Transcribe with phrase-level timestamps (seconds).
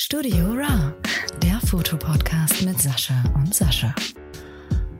[0.00, 0.94] Studio Ra,
[1.42, 3.92] der Fotopodcast mit Sascha und Sascha.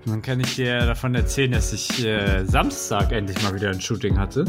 [0.04, 4.18] Dann kann ich dir davon erzählen, dass ich äh, Samstag endlich mal wieder ein Shooting
[4.18, 4.44] hatte.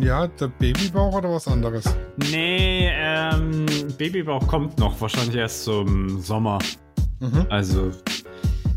[0.00, 1.84] Ja, der Babybauch oder was anderes?
[2.30, 3.66] Nee, ähm,
[3.98, 6.58] Babybauch kommt noch, wahrscheinlich erst zum Sommer.
[7.20, 7.44] Mhm.
[7.50, 7.90] Also,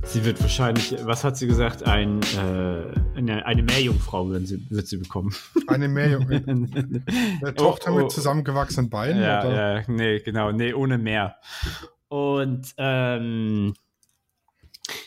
[0.08, 1.84] sie wird wahrscheinlich, was hat sie gesagt?
[1.84, 5.34] Ein, äh, eine, eine Meerjungfrau wird sie, wird sie bekommen.
[5.68, 6.36] Eine Meerjungfrau.
[6.48, 8.00] Eine Tochter Oh, oh.
[8.02, 9.22] mit zusammengewachsenen Beinen?
[9.22, 9.76] ja, oder?
[9.80, 11.36] ja, nee, genau, nee, ohne Meer.
[12.08, 13.74] Und, ähm,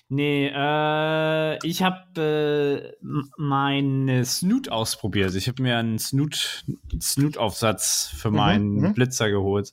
[0.08, 3.06] nee, äh, ich habe äh,
[3.38, 5.34] meine Snoot ausprobiert.
[5.34, 6.64] Ich habe mir einen Snoot,
[7.00, 8.94] Snoot-Aufsatz für Mhm, meinen mhm.
[8.94, 9.72] Blitzer geholt.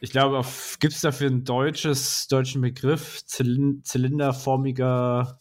[0.00, 0.46] Ich glaube,
[0.78, 3.24] gibt es dafür einen deutsches, deutschen Begriff?
[3.26, 5.38] Zylin zylinderformiger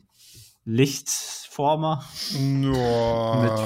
[0.66, 3.57] Lichtformer mit Nur.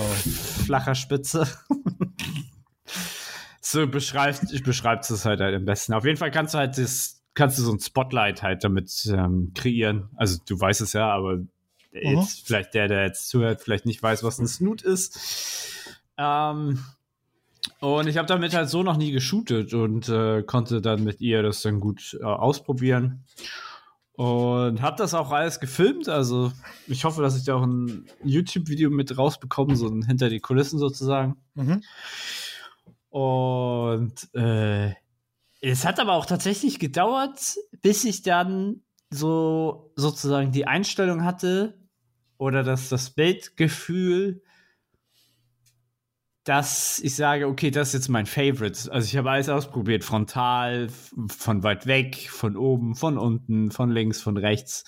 [0.66, 1.48] flacher Spitze.
[3.62, 5.94] so beschreibt, beschreibt es halt, halt am besten.
[5.94, 9.52] Auf jeden Fall kannst du halt das, kannst du so ein Spotlight halt damit ähm,
[9.56, 10.10] kreieren.
[10.16, 11.40] Also du weißt es ja, aber
[11.92, 15.20] jetzt vielleicht der, der jetzt zuhört, vielleicht nicht weiß, was ein Snoot ist.
[16.18, 16.84] Ähm,
[17.82, 21.42] und ich habe damit halt so noch nie geshootet und äh, konnte dann mit ihr
[21.42, 23.26] das dann gut äh, ausprobieren.
[24.14, 26.08] Und habe das auch alles gefilmt.
[26.08, 26.52] Also
[26.86, 30.78] ich hoffe, dass ich da auch ein YouTube-Video mit rausbekomme, so ein hinter die Kulissen
[30.78, 31.38] sozusagen.
[31.56, 31.82] Mhm.
[33.10, 34.94] Und äh,
[35.60, 41.80] es hat aber auch tatsächlich gedauert, bis ich dann so sozusagen die Einstellung hatte
[42.38, 44.44] oder das, das Bildgefühl,
[46.44, 48.92] dass ich sage, okay, das ist jetzt mein Favorite.
[48.92, 50.90] Also ich habe alles ausprobiert, frontal,
[51.28, 54.84] von weit weg, von oben, von unten, von links, von rechts.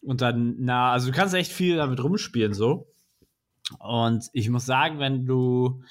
[0.00, 2.86] Und dann, na, also du kannst echt viel damit rumspielen so.
[3.78, 5.82] Und ich muss sagen, wenn du,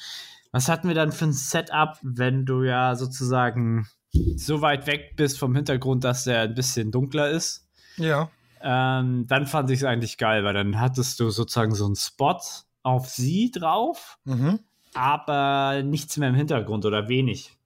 [0.52, 5.38] was hatten wir dann für ein Setup, wenn du ja sozusagen so weit weg bist
[5.38, 7.68] vom Hintergrund, dass der ein bisschen dunkler ist?
[7.98, 8.32] Ja.
[8.62, 12.40] Ähm, dann fand ich es eigentlich geil, weil dann hattest du sozusagen so einen Spot
[12.82, 14.60] auf sie drauf, Mhm.
[14.94, 17.58] Aber nichts mehr im Hintergrund oder wenig.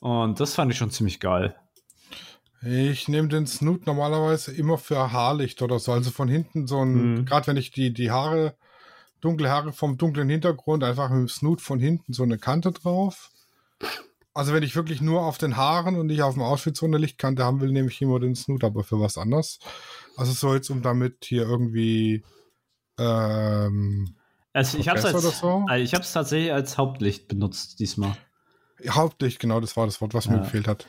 [0.00, 1.54] Und das fand ich schon ziemlich geil.
[2.64, 5.92] Ich nehme den Snoot normalerweise immer für Haarlicht oder so.
[5.92, 7.24] Also von hinten so ein, Mhm.
[7.24, 8.54] gerade wenn ich die, die Haare,
[9.20, 13.30] dunkle Haare vom dunklen Hintergrund, einfach mit dem Snoot von hinten so eine Kante drauf.
[14.34, 16.98] Also wenn ich wirklich nur auf den Haaren und nicht auf dem Outfit so eine
[16.98, 19.58] Lichtkante haben will, nehme ich immer den Snoot, aber für was anderes.
[20.16, 22.22] Also so jetzt, um damit hier irgendwie
[22.98, 24.14] ähm,
[24.52, 25.64] Also ich habe es so?
[25.66, 28.16] also tatsächlich als Hauptlicht benutzt diesmal.
[28.88, 30.42] Hauptlicht, genau, das war das Wort, was mir Ja.
[30.42, 30.86] gefehlt hat.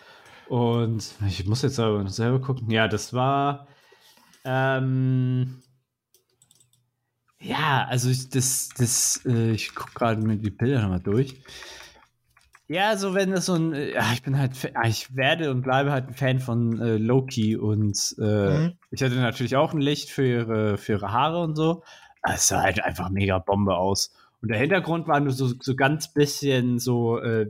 [0.49, 2.69] Und ich muss jetzt noch selber gucken.
[2.69, 3.67] Ja, das war.
[4.45, 5.61] Ähm,
[7.39, 11.35] ja, also ich, das, das, äh, ich gucke gerade mir die Bilder nochmal durch.
[12.67, 15.61] Ja, so wenn das so ein, äh, ja, ich bin halt, ah, ich werde und
[15.61, 18.73] bleibe halt ein Fan von äh, Loki und äh, Mhm.
[18.91, 21.83] ich hatte natürlich auch ein Licht für ihre, für ihre Haare und so.
[22.23, 24.13] Es sah halt einfach mega Bombe aus.
[24.41, 27.49] Und der Hintergrund war nur so, so ganz bisschen so, äh,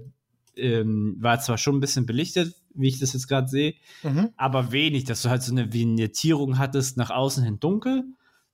[0.56, 4.30] ähm, war zwar schon ein bisschen belichtet, wie ich das jetzt gerade sehe, Mhm.
[4.38, 8.04] aber wenig, dass du halt so eine Vignettierung hattest, nach außen hin dunkel.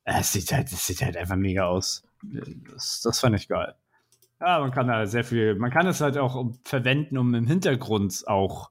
[0.04, 2.02] Äh, Es sieht halt, es sieht halt einfach mega aus.
[2.22, 3.74] Das, das fand ich geil.
[4.40, 8.24] Ja, man kann da sehr viel, man kann es halt auch verwenden, um im Hintergrund
[8.26, 8.70] auch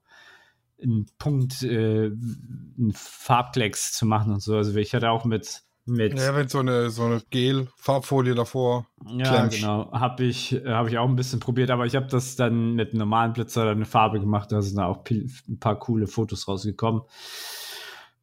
[0.82, 4.56] einen Punkt, äh, einen Farbklecks zu machen und so.
[4.56, 8.86] Also ich hatte auch mit, mit Ja, wenn so eine, so eine Gel-Farbfolie davor.
[9.16, 9.56] ja, Klemsch.
[9.60, 9.90] genau.
[9.92, 12.90] Habe ich, äh, hab ich auch ein bisschen probiert, aber ich habe das dann mit
[12.90, 14.52] einem normalen Blitzer dann eine Farbe gemacht.
[14.52, 17.02] Da sind da auch ein paar coole Fotos rausgekommen.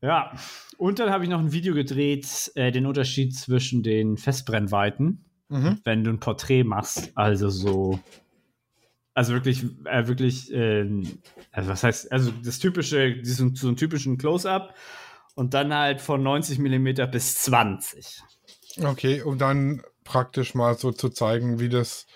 [0.02, 0.32] Ja,
[0.78, 5.80] und dann habe ich noch ein Video gedreht, äh, den Unterschied zwischen den Festbrennweiten, Mhm.
[5.86, 7.12] wenn du ein Porträt machst.
[7.16, 8.00] Also so,
[9.14, 11.20] also wirklich, äh, wirklich, ähm,
[11.52, 14.76] also was heißt, also das typische, diesen so einen typischen Close-Up
[15.38, 18.24] und dann halt von 90 Millimeter bis 20.
[18.84, 22.08] Okay, um dann praktisch mal so zu zeigen, wie das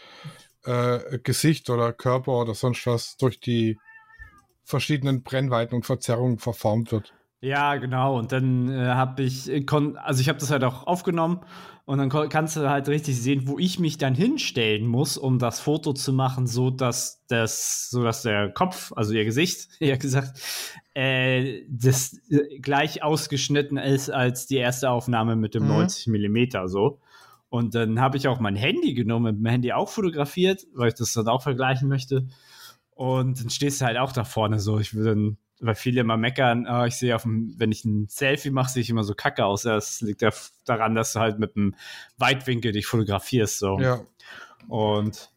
[0.63, 3.77] äh, Gesicht oder Körper oder sonst was durch die
[4.63, 7.13] verschiedenen Brennweiten und Verzerrungen verformt wird.
[7.41, 8.19] Ja, genau.
[8.19, 9.65] Und dann äh, habe ich, äh,
[9.95, 11.41] also ich habe das halt auch aufgenommen
[11.85, 15.59] und dann kannst du halt richtig sehen, wo ich mich dann hinstellen muss, um das
[15.59, 20.39] Foto zu machen, so dass das, so dass der Kopf, also ihr Gesicht, eher gesagt,
[20.93, 25.69] äh, das äh, gleich ausgeschnitten ist als die erste Aufnahme mit dem Mhm.
[25.69, 26.99] 90 Millimeter so.
[27.49, 30.93] Und dann habe ich auch mein Handy genommen, mit dem Handy auch fotografiert, weil ich
[30.93, 32.27] das dann auch vergleichen möchte.
[32.91, 34.79] Und dann stehst du halt auch da vorne so.
[34.79, 38.07] Ich will dann, weil viele immer meckern, ah, ich sehe auf dem, wenn ich ein
[38.09, 39.63] Selfie mache, sehe ich immer so kacke aus.
[39.63, 40.31] Das liegt ja
[40.65, 41.75] daran, dass du halt mit einem
[42.17, 43.59] Weitwinkel dich fotografierst.
[43.59, 43.79] So.
[43.79, 44.01] Ja,
[44.67, 45.31] Und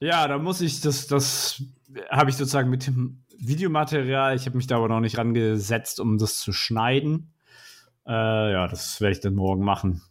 [0.00, 1.62] ja, da muss ich das, das
[2.10, 4.34] habe ich sozusagen mit dem Videomaterial.
[4.34, 7.32] Ich habe mich da aber noch nicht rangesetzt, um das zu schneiden.
[8.06, 10.02] Äh, ja, das werde ich dann morgen machen.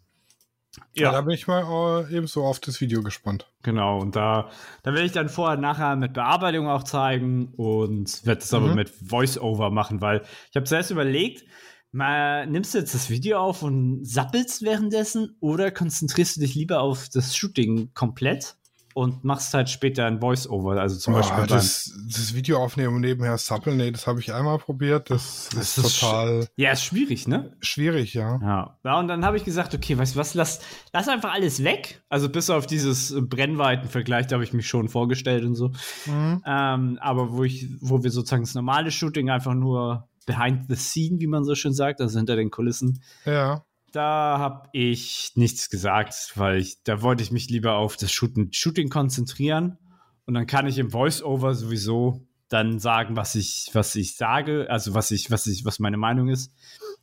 [0.94, 3.48] Ja, da bin ich mal äh, ebenso auf das Video gespannt.
[3.64, 4.50] Genau, und da,
[4.84, 8.58] da werde ich dann vorher nachher mit Bearbeitung auch zeigen und werde das mhm.
[8.58, 11.46] aber mit Voice-Over machen, weil ich habe zuerst überlegt,
[11.92, 16.82] mal nimmst du jetzt das Video auf und sappelst währenddessen oder konzentrierst du dich lieber
[16.82, 18.57] auf das Shooting komplett?
[18.98, 20.82] Und machst halt später ein Voice-Over.
[20.82, 21.46] Also zum oh, Beispiel.
[21.46, 25.12] Das, das Video aufnehmen und nebenher sappeln, nee, das habe ich einmal probiert.
[25.12, 26.48] Das, das ist, ist total.
[26.56, 27.56] Ja, ist schwierig, ne?
[27.60, 28.40] Schwierig, ja.
[28.42, 30.62] Ja, ja und dann habe ich gesagt, okay, weißt du was, lass,
[30.94, 32.02] lass einfach alles weg.
[32.10, 35.68] Also bis auf dieses Brennweitenvergleich, da habe ich mich schon vorgestellt und so.
[36.08, 36.42] Mhm.
[36.48, 41.20] Ähm, aber wo ich, wo wir sozusagen das normale Shooting einfach nur behind the scene,
[41.20, 43.04] wie man so schön sagt, also hinter den Kulissen.
[43.26, 43.64] Ja
[43.98, 48.50] da habe ich nichts gesagt, weil ich, da wollte ich mich lieber auf das Shooting,
[48.52, 49.80] Shooting konzentrieren.
[50.28, 54.94] Und dann kann ich im Voice-Over sowieso dann sagen, was ich, was ich sage, also
[54.94, 56.54] was ich, was ich, was meine Meinung ist.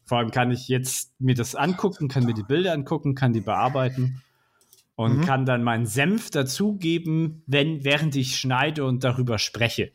[0.04, 3.40] Vor allem kann ich jetzt mir das angucken, kann mir die Bilder angucken, kann die
[3.40, 4.22] bearbeiten
[4.94, 5.20] und mhm.
[5.22, 9.90] kann dann meinen Senf dazugeben, wenn, während ich schneide und darüber spreche.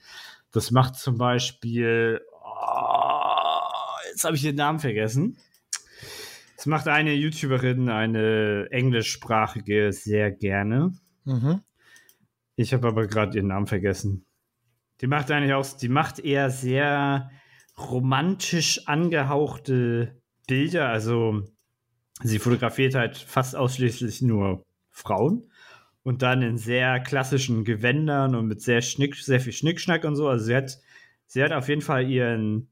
[0.51, 3.21] Das macht zum Beispiel, oh,
[4.11, 5.37] jetzt habe ich den Namen vergessen.
[6.59, 10.91] Das macht eine YouTuberin, eine englischsprachige, sehr gerne.
[11.23, 11.61] Mhm.
[12.57, 14.25] Ich habe aber gerade ihren Namen vergessen.
[15.00, 17.31] Die macht eigentlich auch, die macht eher sehr
[17.77, 20.89] romantisch angehauchte Bilder.
[20.89, 21.45] Also
[22.23, 25.50] sie fotografiert halt fast ausschließlich nur Frauen
[26.03, 30.27] und dann in sehr klassischen Gewändern und mit sehr Schnick, sehr viel Schnickschnack und so.
[30.27, 30.77] Also sie hat,
[31.25, 32.69] sie hat auf jeden Fall ihren,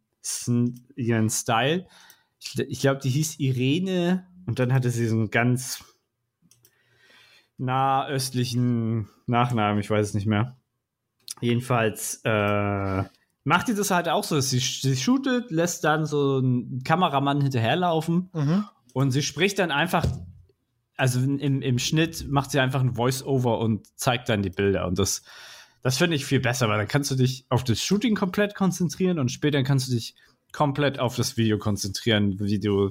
[0.98, 1.88] ihren Style
[2.40, 5.84] ich, ich glaube, die hieß Irene und dann hatte sie so einen ganz
[7.58, 10.58] nahöstlichen Nachnamen, ich weiß es nicht mehr.
[11.42, 13.04] Jedenfalls äh,
[13.44, 14.40] macht die das halt auch so.
[14.40, 18.66] Sie, sie shootet, lässt dann so einen Kameramann hinterherlaufen mhm.
[18.94, 20.06] und sie spricht dann einfach,
[20.96, 24.88] also im, im Schnitt macht sie einfach ein Voice-Over und zeigt dann die Bilder.
[24.88, 25.24] Und das,
[25.82, 29.20] das finde ich viel besser, weil dann kannst du dich auf das Shooting komplett konzentrieren
[29.20, 30.16] und später kannst du dich
[30.58, 32.90] komplett auf das Video konzentrieren, wie du,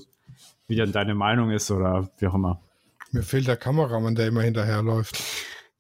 [0.68, 2.60] wie dann deine Meinung ist oder wie auch immer.
[3.10, 5.20] Mir fehlt der Kameramann, der immer hinterherläuft.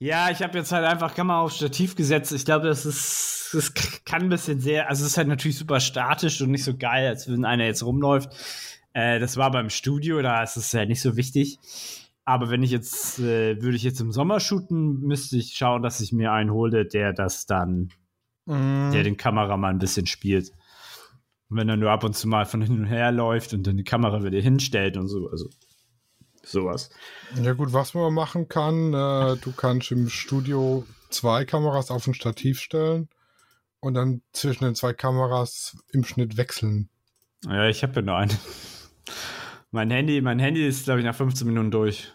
[0.00, 2.32] Ja, ich habe jetzt halt einfach Kamera auf Stativ gesetzt.
[2.32, 3.72] Ich glaube, das ist, das
[4.04, 7.06] kann ein bisschen sehr, also es ist halt natürlich super statisch und nicht so geil,
[7.06, 8.30] als wenn einer jetzt rumläuft.
[8.92, 11.60] Äh, das war beim Studio, da ist es ja nicht so wichtig.
[12.24, 16.00] Aber wenn ich jetzt, äh, würde ich jetzt im Sommer shooten, müsste ich schauen, dass
[16.00, 17.90] ich mir einen hole, der das dann,
[18.46, 18.90] mm.
[18.90, 20.50] der den Kameramann ein bisschen spielt.
[21.48, 23.76] Und wenn er nur ab und zu mal von hin und her läuft und dann
[23.76, 25.48] die Kamera wieder hinstellt und so, also
[26.42, 26.90] sowas.
[27.42, 32.14] Ja gut, was man machen kann, äh, du kannst im Studio zwei Kameras auf ein
[32.14, 33.08] Stativ stellen
[33.80, 36.88] und dann zwischen den zwei Kameras im Schnitt wechseln.
[37.44, 38.32] Ja, ich habe ja nur eine.
[39.70, 42.12] mein Handy, mein Handy ist, glaube ich, nach 15 Minuten durch.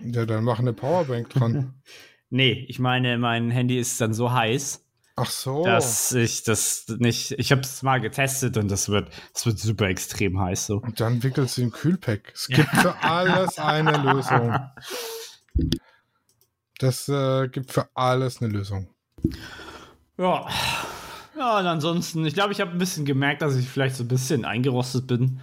[0.00, 1.74] Ja, dann mach eine Powerbank dran.
[2.30, 4.83] nee, ich meine, mein Handy ist dann so heiß,
[5.16, 5.64] Ach so.
[5.64, 7.32] Dass ich das nicht.
[7.32, 10.78] Ich habe es mal getestet und das wird, das wird super extrem heiß so.
[10.78, 12.32] Und dann wickelst du ein Kühlpack.
[12.34, 14.58] Es gibt für alles eine Lösung.
[16.78, 18.88] Das äh, gibt für alles eine Lösung.
[20.18, 20.48] Ja.
[21.36, 24.08] Ja, und ansonsten, ich glaube, ich habe ein bisschen gemerkt, dass ich vielleicht so ein
[24.08, 25.40] bisschen eingerostet bin.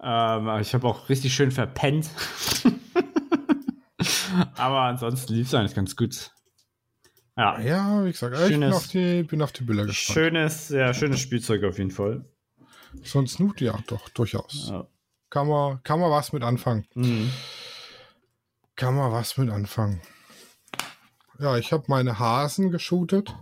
[0.00, 2.08] Ähm, ich habe auch richtig schön verpennt.
[4.56, 6.30] aber ansonsten lief es eigentlich ganz gut.
[7.38, 10.14] Ja, ja wie gesagt, schönes, ich bin auf, die, bin auf die Bilder gespannt.
[10.14, 12.24] Schönes, ja, schönes Spielzeug auf jeden Fall.
[13.04, 14.68] So ein Snoot, ja, doch, durchaus.
[14.70, 14.88] Ja.
[15.30, 16.86] Kann, man, kann man was mit anfangen.
[16.94, 17.30] Mhm.
[18.74, 20.00] Kann man was mit anfangen.
[21.38, 23.36] Ja, ich habe meine Hasen geshootet.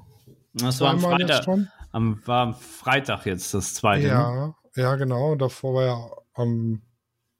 [0.52, 1.44] Das war am Freitag.
[1.44, 1.68] Schon.
[1.92, 4.08] Am, war am Freitag jetzt das zweite.
[4.08, 4.54] Ja, ne?
[4.74, 5.36] ja, genau.
[5.36, 6.82] Davor war ja am,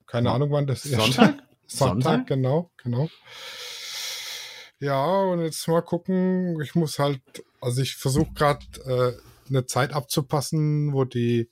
[0.07, 0.95] keine Ahnung wann das ist.
[0.95, 1.35] Sonntag?
[1.67, 3.09] Sonntag, Sonntag, genau, genau.
[4.79, 6.61] Ja, und jetzt mal gucken.
[6.61, 7.23] Ich muss halt,
[7.61, 11.51] also ich versuche gerade äh, eine Zeit abzupassen, wo die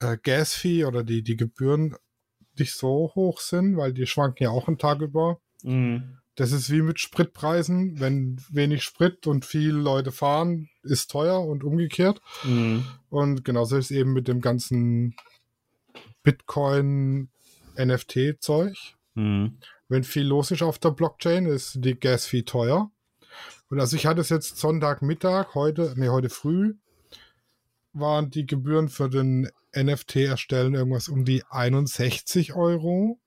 [0.00, 1.96] äh, Gas-Fee oder die, die Gebühren
[2.58, 5.40] nicht so hoch sind, weil die schwanken ja auch einen Tag über.
[5.62, 6.18] Mhm.
[6.36, 7.98] Das ist wie mit Spritpreisen.
[7.98, 12.20] Wenn wenig Sprit und viele Leute fahren, ist teuer und umgekehrt.
[12.44, 12.84] Mhm.
[13.08, 15.16] Und genauso ist eben mit dem ganzen
[16.22, 17.28] Bitcoin
[17.76, 18.76] NFT-Zeug.
[19.14, 19.58] Mhm
[19.90, 22.90] wenn viel los ist auf der Blockchain, ist die Gas Fee teuer.
[23.68, 26.74] Und also ich hatte es jetzt Sonntagmittag, heute, nee, heute früh,
[27.92, 33.18] waren die Gebühren für den NFT-Erstellen irgendwas um die 61 Euro.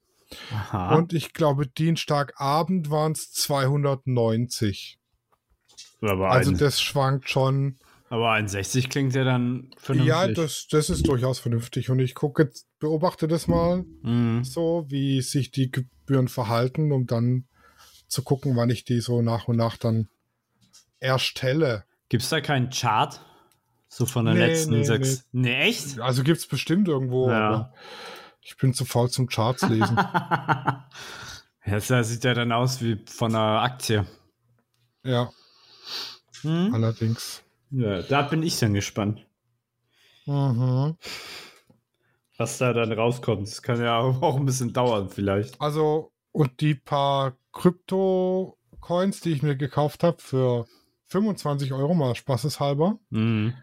[0.51, 0.95] Aha.
[0.95, 4.99] Und ich glaube, Dienstagabend waren es 290.
[6.01, 7.77] Aber also das schwankt schon.
[8.13, 10.07] Aber 61 klingt ja dann vernünftig.
[10.07, 11.89] Ja, das, das ist durchaus vernünftig.
[11.89, 14.43] Und ich gucke beobachte das mal Mhm.
[14.43, 17.47] so, wie sich die Gebühren verhalten, um dann
[18.07, 20.09] zu gucken, wann ich die so nach und nach dann
[20.99, 21.85] erstelle.
[22.09, 23.19] Gibt es da keinen Chart?
[23.87, 25.25] So von den Nee, letzten nee, sechs.
[25.31, 25.99] Nee, echt?
[25.99, 27.73] Also gibt es bestimmt irgendwo, Ja.
[28.41, 29.95] ich bin zu faul zum Charts lesen.
[29.97, 30.85] ja,
[31.65, 34.05] das sieht ja dann aus wie von einer Aktie.
[35.03, 35.31] ja,
[36.41, 36.71] Hm?
[36.75, 37.42] allerdings.
[37.75, 39.25] Ja, da bin ich dann gespannt,
[40.27, 40.95] Mhm.
[42.37, 43.47] was da dann rauskommt.
[43.47, 45.59] Das kann ja auch ein bisschen dauern, vielleicht.
[45.59, 50.67] Also, und die paar Krypto-Coins, die ich mir gekauft habe für
[51.05, 53.55] 25 Euro mal spaßeshalber, Mhm.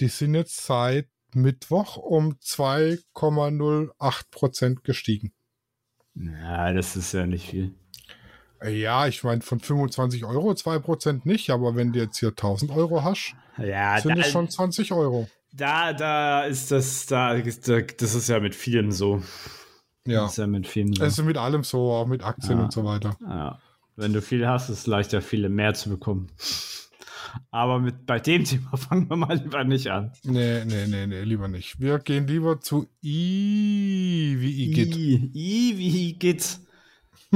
[0.00, 5.32] die sind jetzt seit Mittwoch um 2,08 Prozent gestiegen.
[6.14, 7.74] Ja, das ist ja nicht viel.
[8.62, 12.70] Ja, ich meine, von 25 Euro 2 Prozent nicht, aber wenn du jetzt hier 1000
[12.70, 15.28] Euro hast, Ja, sind es schon 20 Euro.
[15.52, 19.22] da, da ist das, da, da, das ist ja mit vielen so.
[20.06, 20.22] Ja.
[20.22, 21.02] Das ist ja mit vielen so.
[21.04, 22.64] Es ist mit allem so, auch mit Aktien Ja.
[22.64, 23.16] und so weiter.
[23.20, 23.58] Ja.
[23.96, 26.28] Wenn du viel hast, ist es leichter, viele mehr zu bekommen.
[27.50, 30.12] Aber mit, bei dem Thema fangen wir mal lieber nicht an.
[30.22, 31.80] Nee, nee, nee, nee, lieber nicht.
[31.80, 34.72] Wir gehen lieber zu I wie.
[34.72, 36.58] I, I wie geht.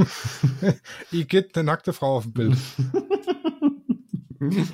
[1.11, 2.57] Igitt, eine nackte Frau auf dem Bild.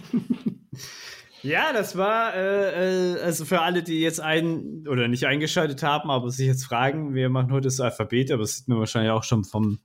[1.45, 6.09] Ja, das war, äh, äh, also für alle, die jetzt ein oder nicht eingeschaltet haben,
[6.09, 9.23] aber sich jetzt fragen, wir machen heute das Alphabet, aber das sieht man wahrscheinlich auch
[9.23, 9.77] schon vom,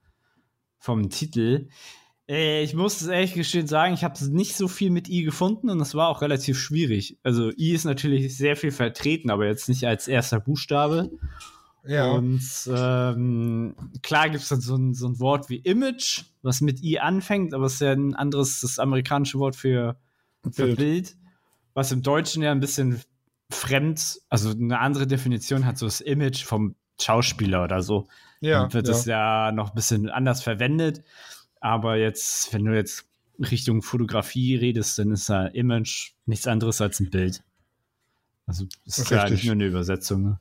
[0.78, 1.68] vom Titel.
[2.26, 5.68] Äh, ich muss es ehrlich gestehen sagen, ich habe nicht so viel mit I gefunden
[5.68, 7.18] und es war auch relativ schwierig.
[7.23, 11.11] Also I ist natürlich sehr viel vertreten, aber jetzt nicht als erster Buchstabe.
[11.84, 12.10] Ja.
[12.10, 16.82] Und ähm, klar gibt es dann so ein, so ein Wort wie Image, was mit
[16.82, 19.96] I anfängt, aber es ist ja ein anderes, das amerikanische Wort für,
[20.52, 20.78] für Bild.
[20.78, 21.16] Bild.
[21.75, 23.00] was im Deutschen ja ein bisschen
[23.50, 28.06] fremd, also eine andere Definition hat, so das Image vom Schauspieler oder so.
[28.40, 28.94] ja, Dann wird ja.
[28.94, 31.02] es ja noch ein bisschen anders verwendet.
[31.60, 33.06] Aber jetzt, wenn du jetzt
[33.38, 37.42] Richtung Fotografie redest, dann ist ja Image nichts anderes als ein Bild.
[38.46, 39.38] Also es ist ja Richtig.
[39.38, 40.22] nicht nur eine Übersetzung.
[40.22, 40.40] Ne?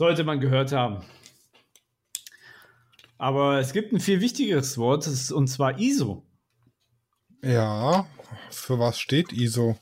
[0.00, 1.04] Sollte man gehört haben.
[3.18, 6.24] Aber es gibt ein viel wichtigeres Wort, und zwar ISO.
[7.42, 8.06] ja,
[8.50, 9.76] für was steht ISO?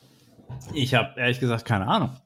[0.75, 2.17] Ich habe ehrlich gesagt keine Ahnung.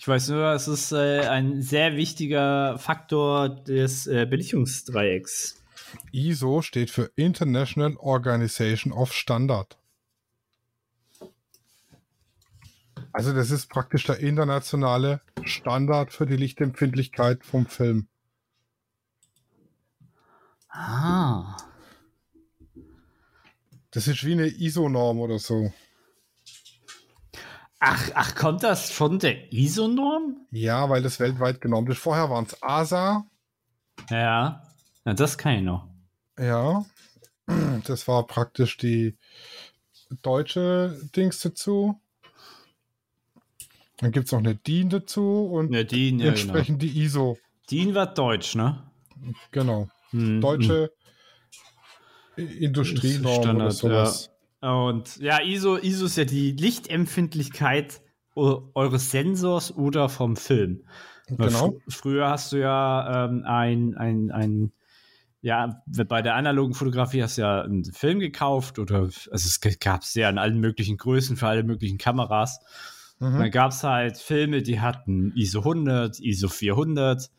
[0.00, 5.62] Ich weiß nur, es ist äh, ein sehr wichtiger Faktor des äh, Belichtungsdreiecks.
[6.10, 9.78] ISO steht für International Organization of Standard.
[13.16, 18.08] Also das ist praktisch der internationale Standard für die Lichtempfindlichkeit vom Film.
[20.68, 21.56] Ah.
[23.90, 25.72] Das ist wie eine ISO-Norm oder so.
[27.78, 30.46] Ach, ach, kommt das von der ISO-Norm?
[30.50, 32.00] Ja, weil das weltweit genommen ist.
[32.00, 33.24] Vorher waren es ASA.
[34.10, 34.62] Ja.
[35.06, 35.88] Na, das kann ich noch.
[36.38, 36.84] Ja,
[37.86, 39.16] das war praktisch die
[40.20, 41.98] deutsche Dings dazu.
[43.98, 46.30] Dann gibt es noch eine DIN dazu und Ja, DIN, ja, genau.
[46.30, 47.38] entsprechend die ISO.
[47.70, 48.90] DIN war deutsch, ne?
[49.50, 49.88] Genau.
[50.10, 50.90] Hm, Deutsche
[52.36, 54.30] Industrienorm oder sowas.
[54.60, 58.02] Und ja, ISO, ISO ist ja die Lichtempfindlichkeit
[58.34, 60.84] eu- eures Sensors oder vom Film.
[61.28, 61.48] Genau.
[61.48, 64.72] fr früher hast du ja ähm, ein, ein, ein,
[65.40, 70.02] ja, bei der analogen Fotografie hast du ja einen Film gekauft oder, also es gab
[70.02, 72.60] es ja in allen möglichen Größen für alle möglichen Kameras.
[73.18, 73.38] Mhm.
[73.38, 77.30] Dann gab es halt Filme, die hatten ISO 100, ISO 400,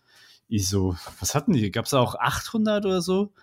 [0.50, 1.72] ISO, was hatten die?
[1.72, 3.34] Gab es auch 800 oder so?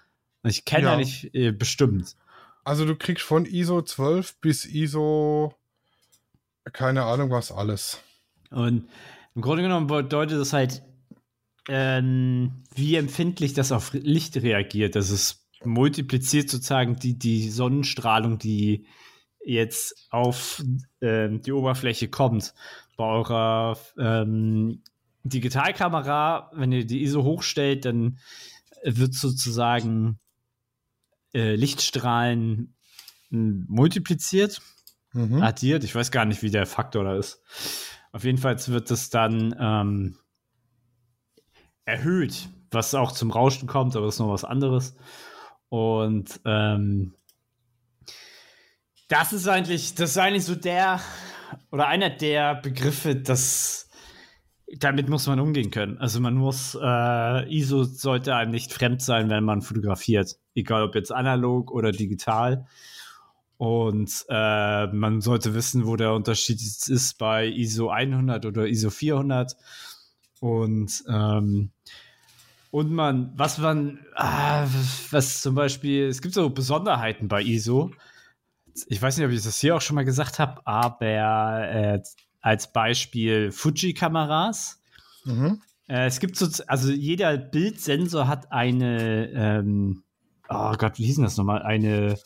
[0.42, 0.92] Ich kenne ja.
[0.92, 0.96] Ja.
[0.98, 2.16] nicht äh, bestimmt.
[2.64, 5.54] Also du kriegst von ISO 12 bis ISO
[6.72, 8.00] keine Ahnung was alles.
[8.50, 8.88] Und
[9.34, 10.82] im Grunde genommen bedeutet das halt,
[11.68, 14.96] ähm, wie empfindlich das auf Licht reagiert.
[14.96, 18.86] Das ist multipliziert sozusagen die, die Sonnenstrahlung, die
[19.44, 20.62] jetzt auf
[21.00, 22.54] ähm, die Oberfläche kommt.
[22.96, 24.82] Bei eurer ähm,
[25.24, 28.18] Digitalkamera, wenn ihr die ISO hochstellt, dann
[28.82, 30.18] wird sozusagen
[31.34, 32.74] äh, Lichtstrahlen
[33.30, 34.60] m, multipliziert
[35.14, 35.42] Mhm.
[35.42, 35.84] addiert.
[35.84, 37.40] Ich weiß gar nicht, wie der Faktor da ist.
[38.10, 40.16] Auf jeden Fall wird es dann ähm,
[41.84, 44.96] erhöht, was auch zum Rauschen kommt, aber das ist noch was anderes.
[45.68, 47.14] Und ähm,
[49.08, 51.00] das ist eigentlich, das ist eigentlich so der
[51.70, 53.84] oder einer der Begriffe, das
[54.78, 55.98] damit muss man umgehen können.
[55.98, 60.36] Also man muss, äh, ISO sollte einem nicht fremd sein, wenn man fotografiert.
[60.54, 62.66] Egal ob jetzt analog oder digital.
[63.56, 69.56] Und äh, man sollte wissen, wo der Unterschied ist bei ISO 100 oder ISO 400.
[70.40, 71.70] Und, ähm,
[72.70, 74.66] und man, was man, ah,
[75.10, 77.92] was zum Beispiel, es gibt so Besonderheiten bei ISO.
[78.88, 82.02] Ich weiß nicht, ob ich das hier auch schon mal gesagt habe, aber äh,
[82.40, 84.80] als Beispiel Fuji-Kameras.
[85.24, 85.62] Mhm.
[85.88, 90.02] Äh, es gibt so, also jeder Bildsensor hat eine, ähm,
[90.48, 91.62] oh Gott, wie hieß denn das nochmal?
[91.62, 92.18] Eine,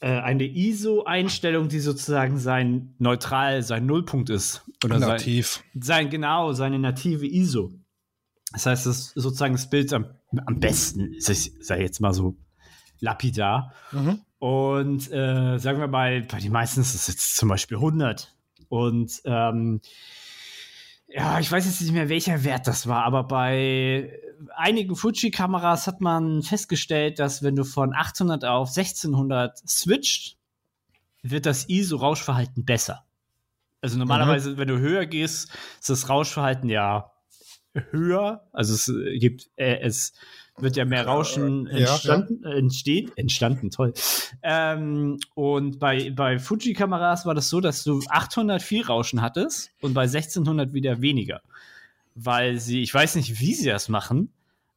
[0.00, 4.62] äh, eine ISO-Einstellung, die sozusagen sein neutral, sein Nullpunkt ist.
[4.84, 5.62] Oder Nativ.
[5.72, 7.72] Sein, sein, genau, seine native ISO.
[8.52, 10.06] Das heißt, das ist sozusagen das Bild am,
[10.46, 12.36] am besten, ich sage jetzt mal so
[13.00, 13.72] lapidar.
[13.92, 14.20] Mhm.
[14.38, 18.34] Und äh, sagen wir mal, bei den meisten ist es jetzt zum Beispiel 100.
[18.68, 19.80] Und ähm,
[21.08, 24.20] ja, ich weiß jetzt nicht mehr, welcher Wert das war, aber bei
[24.56, 30.38] einigen Fuji-Kameras hat man festgestellt, dass wenn du von 800 auf 1600 switcht,
[31.22, 33.04] wird das ISO-Rauschverhalten besser.
[33.80, 34.58] Also normalerweise, mhm.
[34.58, 35.50] wenn du höher gehst,
[35.80, 37.12] ist das Rauschverhalten ja
[37.90, 38.48] höher.
[38.52, 40.14] Also es gibt, äh, es
[40.58, 42.56] wird ja mehr Rauschen entstanden, ja, ja.
[42.56, 43.92] entsteht, entstanden, toll.
[44.42, 49.94] Ähm, und bei, bei Fuji-Kameras war das so, dass du 800 viel Rauschen hattest und
[49.94, 51.42] bei 1600 wieder weniger.
[52.14, 54.30] Weil sie, ich weiß nicht, wie sie das machen,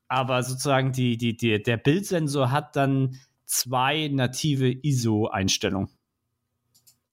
[0.08, 5.90] aber sozusagen die, die, die, der Bildsensor hat dann zwei native ISO-Einstellungen.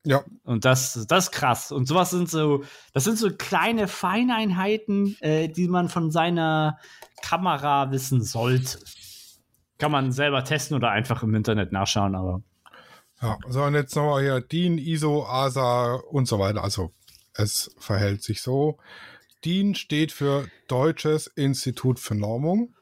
[0.04, 0.22] Ja.
[0.44, 1.72] Und das, das ist krass.
[1.72, 6.78] Und sowas sind so, das sind so kleine Feineinheiten, äh, die man von seiner
[7.22, 8.78] Kamera wissen sollte.
[9.78, 12.42] Kann man selber testen oder einfach im Internet nachschauen, aber.
[13.22, 16.62] Ja, so und jetzt nochmal hier DIN, ISO, ASA und so weiter.
[16.62, 16.92] Also
[17.32, 18.78] es verhält sich so.
[19.44, 22.74] DIN steht für Deutsches Institut für Normung.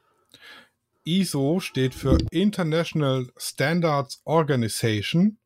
[1.05, 5.39] ISO steht für International Standards Organization.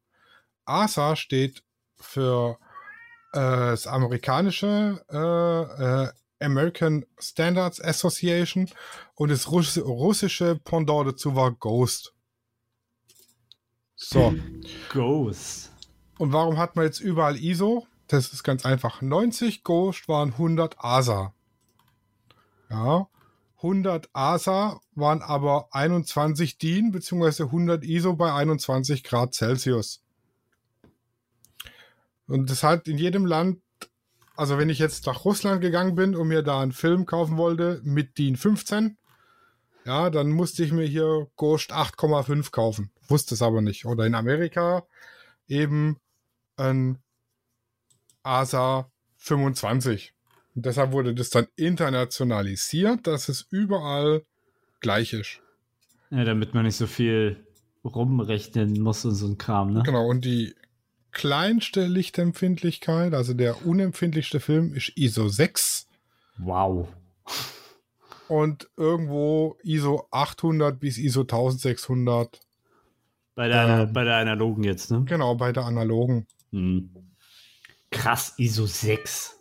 [0.64, 1.62] ASA steht
[1.98, 2.58] für
[3.32, 6.12] äh, das amerikanische äh, äh,
[6.44, 8.68] American Standards Association
[9.14, 12.14] und das Russ russische Pendant dazu war Ghost.
[13.94, 14.34] So.
[14.92, 15.73] Ghost.
[16.18, 17.86] Und warum hat man jetzt überall ISO?
[18.08, 19.02] Das ist ganz einfach.
[19.02, 21.34] 90 Ghost waren 100 ASA.
[22.71, 23.08] Ja.
[23.56, 27.44] 100 ASA waren aber 21 DIN bzw.
[27.44, 30.02] 100 ISO bei 21 Grad Celsius.
[32.26, 33.60] Und das hat in jedem Land,
[34.36, 37.80] also wenn ich jetzt nach Russland gegangen bin und mir da einen Film kaufen wollte
[37.84, 38.99] mit DIN 15,
[39.84, 42.91] ja, dann musste ich mir hier Ghost 8,5 kaufen.
[43.06, 43.86] Wusste es aber nicht.
[43.86, 44.84] Oder in Amerika
[45.47, 45.99] eben
[46.56, 46.99] ein
[48.25, 50.12] ASA 25.
[50.56, 54.25] Und deshalb wurde das dann internationalisiert, dass es überall
[54.80, 55.41] gleich ist.
[56.10, 57.47] Ja, damit man nicht so viel
[57.84, 59.82] rumrechnen muss und so ein Kram, ne?
[59.84, 60.54] Genau, und die
[61.16, 65.88] kleinste Lichtempfindlichkeit, also der unempfindlichste Film, ist ISO 6.
[66.36, 66.88] Wow.
[68.28, 72.38] Und irgendwo ISO 800 bis ISO 1600.
[73.34, 75.04] Bei der, ähm, bei der analogen jetzt, ne?
[75.06, 76.26] Genau, bei der analogen.
[76.52, 76.90] Hm.
[77.90, 79.38] Krass, ISO 6.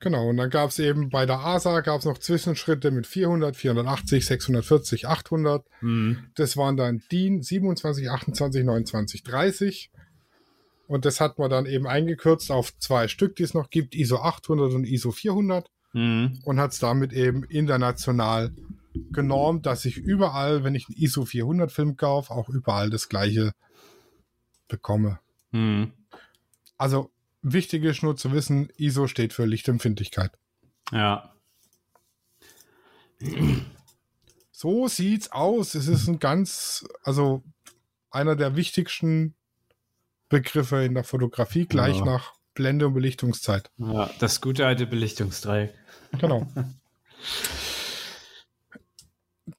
[0.00, 3.54] Genau, und dann gab es eben bei der ASA gab es noch Zwischenschritte mit 400,
[3.54, 5.66] 480, 640, 800.
[5.80, 6.24] Hm.
[6.36, 9.90] Das waren dann DIN 27, 28, 29, 30.
[10.92, 14.18] Und das hat man dann eben eingekürzt auf zwei Stück, die es noch gibt, ISO
[14.18, 15.70] 800 und ISO 400.
[15.94, 16.40] Mhm.
[16.44, 18.54] Und hat es damit eben international
[19.10, 23.54] genormt, dass ich überall, wenn ich einen ISO 400 Film kaufe, auch überall das gleiche
[24.68, 25.18] bekomme.
[25.52, 25.92] Mhm.
[26.76, 30.32] Also wichtig ist nur zu wissen, ISO steht für Lichtempfindlichkeit.
[30.90, 31.32] Ja.
[34.50, 35.74] So sieht's aus.
[35.74, 37.42] Es ist ein ganz, also
[38.10, 39.34] einer der wichtigsten
[40.32, 42.06] Begriffe in der Fotografie gleich ja.
[42.06, 43.70] nach Blende und Belichtungszeit.
[43.76, 45.74] Ja, das gute alte Belichtungsdreieck.
[46.18, 46.46] Genau.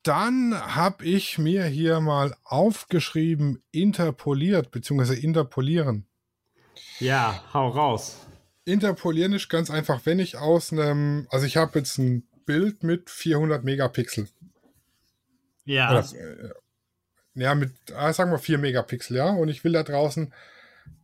[0.01, 5.13] Dann habe ich mir hier mal aufgeschrieben, interpoliert bzw.
[5.13, 6.07] interpolieren.
[6.99, 8.25] Ja, hau raus.
[8.65, 13.11] Interpolieren ist ganz einfach, wenn ich aus einem, also ich habe jetzt ein Bild mit
[13.11, 14.27] 400 Megapixel.
[15.65, 15.91] Ja.
[15.91, 16.49] Oder, äh,
[17.35, 20.33] ja, mit, ah, sagen wir 4 Megapixel, ja, und ich will da draußen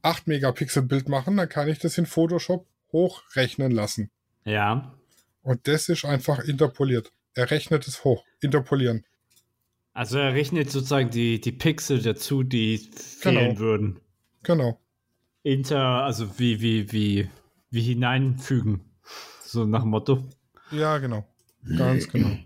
[0.02, 4.10] 8 Megapixel Bild machen, dann kann ich das in Photoshop hochrechnen lassen.
[4.46, 4.94] Ja.
[5.42, 7.12] Und das ist einfach interpoliert.
[7.34, 8.26] Er rechnet es hoch.
[8.42, 9.06] Interpolieren.
[9.94, 13.60] Also er rechnet sozusagen die, die Pixel dazu, die fehlen genau.
[13.60, 14.00] würden.
[14.44, 14.80] Genau.
[15.44, 17.30] Inter, also wie, wie, wie,
[17.70, 18.82] wie hineinfügen.
[19.42, 20.24] So nach dem Motto.
[20.72, 21.26] Ja, genau.
[21.78, 22.38] Ganz genau.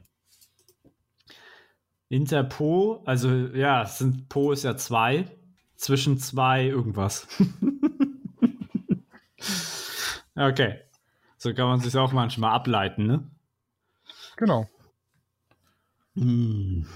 [2.09, 5.25] Interpo, also ja, sind Po ist ja zwei
[5.83, 7.27] zwischen zwei irgendwas.
[10.35, 10.79] okay.
[11.37, 13.29] So kann man sich auch manchmal ableiten, ne?
[14.37, 14.69] Genau.
[16.15, 16.87] Hm.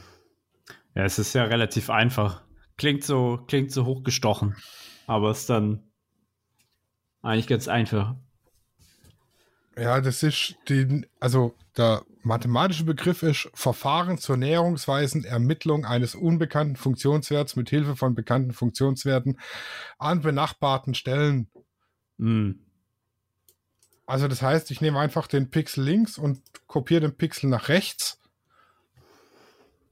[0.95, 2.43] Ja, es ist ja relativ einfach.
[2.77, 4.55] Klingt so, klingt so hochgestochen,
[5.05, 5.83] aber ist dann
[7.21, 8.15] eigentlich ganz einfach.
[9.75, 16.75] Ja, das ist die, also der mathematische Begriff ist Verfahren zur näherungsweisen Ermittlung eines unbekannten
[16.75, 19.39] Funktionswerts mit Hilfe von bekannten Funktionswerten
[19.97, 21.49] an benachbarten Stellen.
[22.19, 22.59] Hm.
[24.05, 28.19] Also das heißt, ich nehme einfach den Pixel links und kopiere den Pixel nach rechts.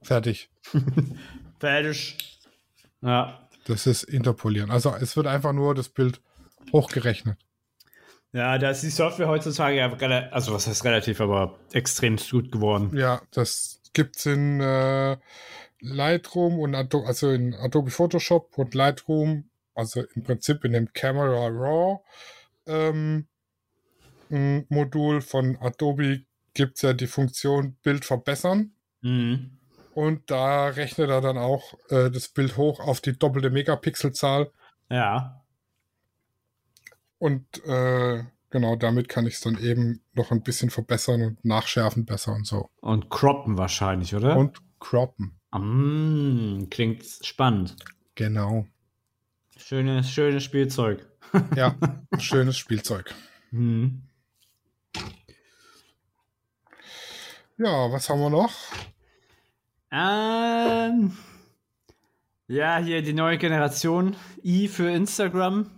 [0.02, 0.50] Fertig.
[1.58, 2.38] Fertig.
[3.02, 3.48] Ja.
[3.66, 4.70] Das ist interpolieren.
[4.70, 6.20] Also es wird einfach nur das Bild
[6.72, 7.38] hochgerechnet.
[8.32, 12.52] Ja, da ist die Software heutzutage ja relativ, also was heißt relativ, aber extrem gut
[12.52, 12.96] geworden.
[12.96, 15.16] Ja, das gibt es in äh,
[15.80, 21.48] Lightroom und Ado also in Adobe Photoshop und Lightroom, also im Prinzip in dem Camera
[21.48, 22.00] Raw
[22.66, 23.26] ähm,
[24.28, 26.22] Modul von Adobe
[26.54, 28.72] gibt es ja die Funktion Bild verbessern.
[29.02, 29.58] Mhm.
[29.94, 34.50] Und da rechnet er dann auch äh, das Bild hoch auf die doppelte Megapixelzahl.
[34.90, 35.42] Ja.
[37.18, 42.04] Und äh, genau damit kann ich es dann eben noch ein bisschen verbessern und nachschärfen
[42.04, 42.70] besser und so.
[42.80, 44.36] Und croppen wahrscheinlich, oder?
[44.36, 45.38] Und croppen.
[45.52, 47.76] Mm, klingt spannend.
[48.14, 48.66] Genau.
[49.56, 51.06] Schönes, schönes Spielzeug.
[51.56, 51.74] Ja,
[52.18, 53.12] schönes Spielzeug.
[53.50, 54.02] Mhm.
[57.58, 58.52] Ja, was haben wir noch?
[59.90, 61.16] Ähm,
[62.48, 65.70] ja, hier die neue Generation i für Instagram.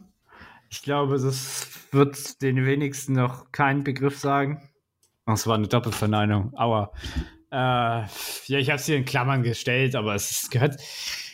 [0.70, 4.68] Ich glaube, das wird den wenigsten noch keinen Begriff sagen.
[5.26, 6.52] Das war eine Doppelverneinung.
[6.56, 6.92] Aua.
[7.50, 10.80] Äh, ja, ich habe es hier in Klammern gestellt, aber es gehört,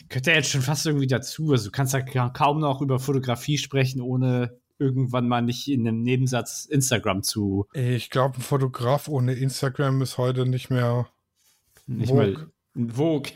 [0.08, 1.50] gehört ja jetzt schon fast irgendwie dazu.
[1.52, 6.02] Also du kannst ja kaum noch über Fotografie sprechen, ohne irgendwann mal nicht in einem
[6.02, 7.66] Nebensatz Instagram zu.
[7.72, 11.08] Ich glaube, ein Fotograf ohne Instagram ist heute nicht mehr
[11.86, 12.50] nicht Vogue.
[12.74, 13.32] Mehr Vogue.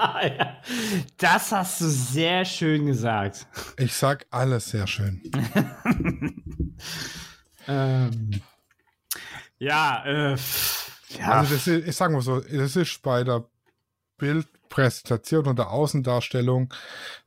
[0.00, 0.56] Ja,
[1.18, 3.46] das hast du sehr schön gesagt.
[3.76, 5.20] Ich sag alles sehr schön.
[7.68, 8.40] ähm,
[9.58, 10.36] ja, äh,
[11.18, 11.28] ja.
[11.28, 13.44] Also das ist, ich sag mal so, das ist bei der
[14.16, 16.72] Bildpräsentation und der Außendarstellung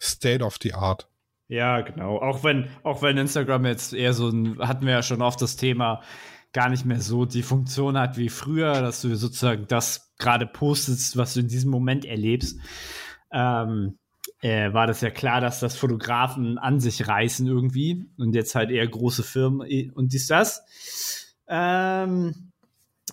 [0.02, 1.08] State of the Art.
[1.48, 2.18] Ja, genau.
[2.18, 5.56] Auch wenn, auch wenn Instagram jetzt eher so ein, hatten wir ja schon oft das
[5.56, 6.02] Thema,
[6.54, 11.18] gar nicht mehr so die Funktion hat wie früher, dass du sozusagen das gerade postest,
[11.18, 12.60] was du in diesem Moment erlebst.
[13.32, 13.98] Ähm,
[14.42, 18.70] äh, war das ja klar, dass das Fotografen an sich reißen irgendwie und jetzt halt
[18.70, 21.36] eher große Firmen und dies, das.
[21.48, 22.52] Ähm,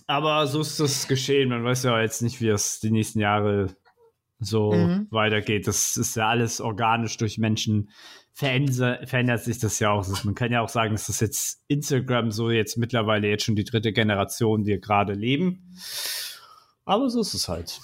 [0.07, 1.49] aber so ist das geschehen.
[1.49, 3.75] Man weiß ja jetzt nicht, wie es die nächsten Jahre
[4.39, 5.07] so mhm.
[5.09, 5.67] weitergeht.
[5.67, 7.89] Das ist ja alles organisch durch Menschen
[8.33, 10.07] verändert, verändert sich das ja auch.
[10.23, 13.63] Man kann ja auch sagen, dass das jetzt Instagram so jetzt mittlerweile jetzt schon die
[13.63, 15.75] dritte Generation, die gerade leben.
[16.85, 17.79] Aber so ist es halt.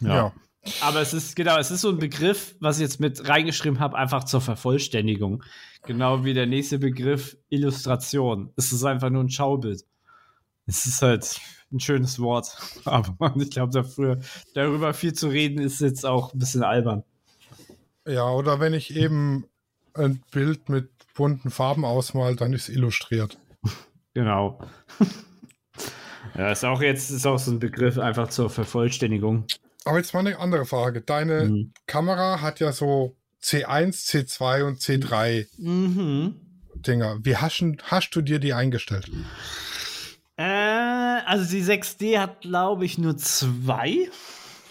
[0.00, 0.14] Ja.
[0.14, 0.32] ja.
[0.80, 3.96] Aber es ist, genau, es ist so ein Begriff, was ich jetzt mit reingeschrieben habe,
[3.96, 5.42] einfach zur Vervollständigung.
[5.86, 8.50] Genau wie der nächste Begriff Illustration.
[8.56, 9.84] Es ist einfach nur ein Schaubild.
[10.66, 11.38] Es ist halt
[11.70, 12.56] ein schönes Wort.
[12.84, 14.20] Aber ich glaube, dafür,
[14.54, 17.04] darüber viel zu reden, ist jetzt auch ein bisschen albern.
[18.06, 19.46] Ja, oder wenn ich eben
[19.94, 23.38] ein Bild mit bunten Farben ausmal, dann ist illustriert.
[24.14, 24.60] Genau.
[26.36, 29.46] ja, ist auch jetzt ist auch so ein Begriff einfach zur Vervollständigung.
[29.84, 31.00] Aber jetzt mal eine andere Frage.
[31.00, 31.72] Deine mhm.
[31.86, 36.36] Kamera hat ja so C1, C2 und C3 mhm.
[36.74, 37.18] Dinger.
[37.22, 39.10] Wie hast, hast du dir die eingestellt?
[40.36, 44.08] Äh, also die 6D hat, glaube ich, nur zwei.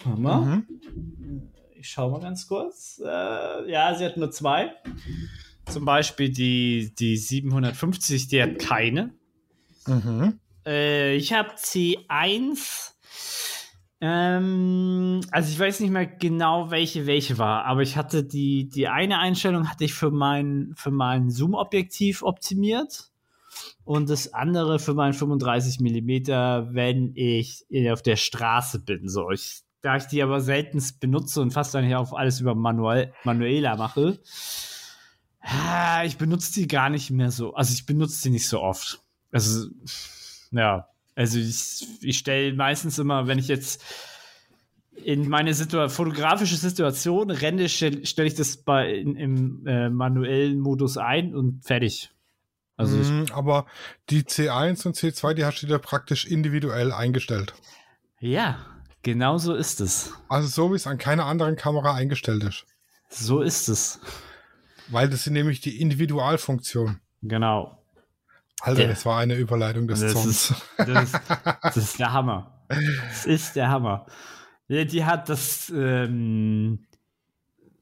[0.04, 0.40] Hammer.
[0.40, 1.53] Mhm.
[1.84, 2.98] Ich schaue mal ganz kurz.
[3.04, 4.72] Äh, ja, sie hat nur zwei.
[5.66, 9.12] Zum Beispiel die, die 750, die hat keine.
[9.86, 10.40] Mhm.
[10.64, 12.92] Äh, ich habe C1.
[14.00, 18.88] Ähm, also ich weiß nicht mehr genau, welche welche war, aber ich hatte die, die
[18.88, 23.10] eine Einstellung hatte ich für mein, für mein Zoom-Objektiv optimiert
[23.84, 26.08] und das andere für mein 35 mm,
[26.74, 29.06] wenn ich auf der Straße bin.
[29.06, 33.12] So, ich da ich die aber selten benutze und fast eigentlich auch alles über Manuel,
[33.22, 34.18] Manuela mache,
[36.06, 37.52] ich benutze die gar nicht mehr so.
[37.52, 39.02] Also ich benutze die nicht so oft.
[39.30, 39.68] Also,
[40.52, 43.84] ja, also ich, ich stelle meistens immer, wenn ich jetzt
[45.04, 50.60] in meine Situa fotografische Situation renne, stelle stell ich das bei, in, im äh, manuellen
[50.60, 52.10] Modus ein und fertig.
[52.78, 53.66] Also mm, aber
[54.08, 57.52] die C1 und C2, die hast du dir praktisch individuell eingestellt.
[58.18, 58.73] Ja,
[59.04, 60.12] Genau so ist es.
[60.28, 62.64] Also so wie es an keiner anderen Kamera eingestellt ist.
[63.08, 64.00] So ist es.
[64.88, 67.00] Weil das sind nämlich die Individualfunktionen.
[67.22, 67.78] Genau.
[68.60, 68.88] Alter, Ja.
[68.88, 71.20] das war eine Überleitung des Das ist, das, ist,
[71.62, 72.64] das ist der Hammer.
[72.68, 74.06] Das ist der Hammer.
[74.68, 75.70] Ja, die hat das.
[75.74, 76.86] Ähm,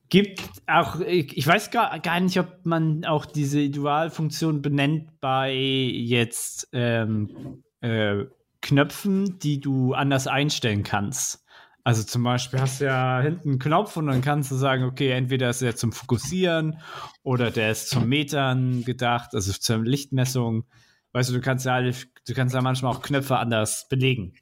[0.08, 1.00] gibt auch.
[1.00, 8.24] Ich, weiß gar, gar nicht, ob man auch diese Individualfunktion benennt bei jetzt ähm, äh,
[8.62, 11.44] Knöpfen, die du anders einstellen kannst.
[11.84, 15.10] Also zum Beispiel hast du ja hinten einen Knopf und dann kannst du sagen, okay,
[15.10, 16.78] entweder ist er zum Fokussieren
[17.24, 20.64] oder der ist zum Metern gedacht, also zur Lichtmessung.
[21.12, 21.92] Weißt du, du kannst ja alle,
[22.26, 24.34] du kannst ja manchmal auch Knöpfe anders belegen.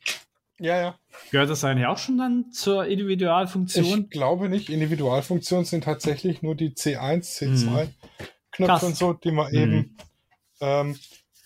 [0.58, 0.94] ja, ja.
[1.32, 4.02] Gehört das eigentlich auch schon dann zur Individualfunktion?
[4.04, 4.68] Ich glaube nicht.
[4.68, 7.88] Individualfunktionen sind tatsächlich nur die C1, C2 Hm.
[8.52, 8.82] Knöpfe Krass.
[8.84, 9.96] und so, die man eben
[10.60, 10.96] ähm,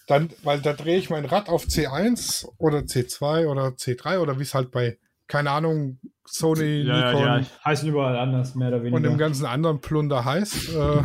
[0.07, 4.43] dann, weil da drehe ich mein Rad auf C1 oder C2 oder C3 oder wie
[4.43, 8.81] es halt bei, keine Ahnung, Sony, ja, Nikon ja, ja, heißen überall anders, mehr oder
[8.81, 8.97] weniger.
[8.97, 11.03] und dem ganzen anderen Plunder heißt, äh,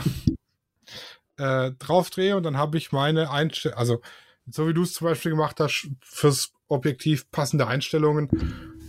[1.67, 4.01] äh, draufdrehe und dann habe ich meine Einstellung, also
[4.45, 8.29] so wie du es zum Beispiel gemacht hast, fürs Objektiv passende Einstellungen,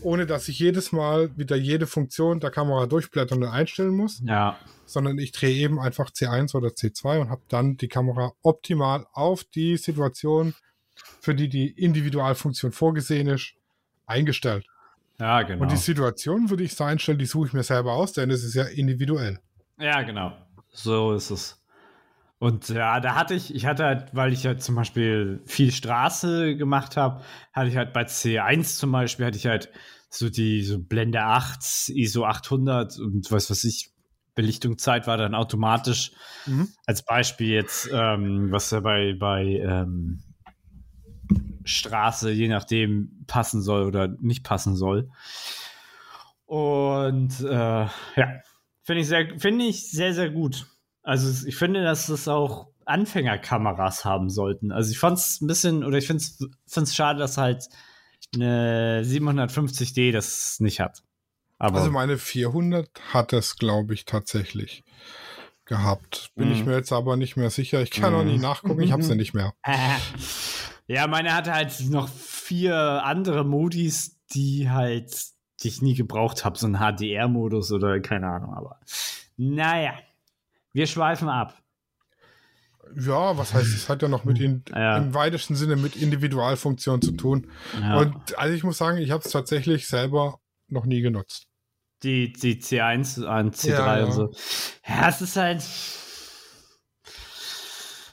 [0.03, 4.59] ohne dass ich jedes Mal wieder jede Funktion der Kamera durchblättern und einstellen muss, ja,
[4.87, 9.45] sondern ich drehe eben einfach C1 oder C2 und habe dann die Kamera optimal auf
[9.45, 10.55] die Situation,
[11.21, 13.55] für die die Individualfunktion vorgesehen ist,
[14.07, 14.67] eingestellt.
[15.19, 15.63] ja, genau.
[15.63, 18.43] Und die Situation würde ich so einstellen, die suche ich mir selber aus, denn es
[18.43, 19.39] ist ja individuell.
[19.79, 20.33] Ja, genau.
[20.73, 21.60] So ist es.
[22.41, 26.57] Und ja, da hatte ich, ich hatte halt, weil ich halt zum Beispiel viel Straße
[26.57, 27.23] gemacht habe,
[27.53, 29.69] hatte ich halt bei C1 zum Beispiel, hatte ich halt
[30.09, 33.91] so die so Blende 8, ISO 800 und was weiß ich,
[34.35, 36.13] Belichtungszeit war dann automatisch.
[36.47, 36.69] Mhm.
[36.87, 40.23] Als Beispiel jetzt, ähm, was ja bei, bei ähm,
[41.65, 45.11] Straße, je nachdem, passen soll oder nicht passen soll.
[46.47, 47.91] Und äh, ja,
[48.83, 50.67] finde ich, sehr, finde ich sehr, sehr gut.
[51.03, 54.73] Also es- ich finde, dass das auch Anfängerkameras haben sollten.
[54.73, 57.69] Also ich fand es ein bisschen, oder ich finde es schade, dass halt
[58.35, 61.03] eine 750D das nicht hat.
[61.59, 64.83] Aber Also meine 400 hat es, glaube ich, tatsächlich
[65.67, 66.31] gehabt.
[66.37, 66.55] Bin Mhm.
[66.55, 67.81] ich mir jetzt aber nicht mehr sicher.
[67.83, 68.33] Ich kann auch Mhm.
[68.33, 69.53] nicht nachgucken, ich habe sie nicht mehr.
[70.87, 75.15] ja, meine hatte halt noch vier andere Modis, die halt,
[75.63, 78.81] die ich nie gebraucht habe, so ein HDR-Modus oder keine Ahnung, aber
[79.37, 79.93] naja,
[80.73, 81.57] wir schweifen ab.
[82.97, 84.97] Ja, was heißt, es hat ja noch mit in, Ja.
[84.97, 87.49] im weitesten Sinne mit Individualfunktion zu tun.
[87.81, 87.99] Ja.
[87.99, 91.47] Und also ich muss sagen, ich habe es tatsächlich selber noch nie genutzt.
[92.03, 94.33] die, die C1 an C3 Ja, und so.
[94.89, 95.63] Ja, es ist halt.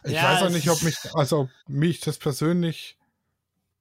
[0.03, 2.97] Ich weiß auch nicht, ob mich, also ob mich das persönlich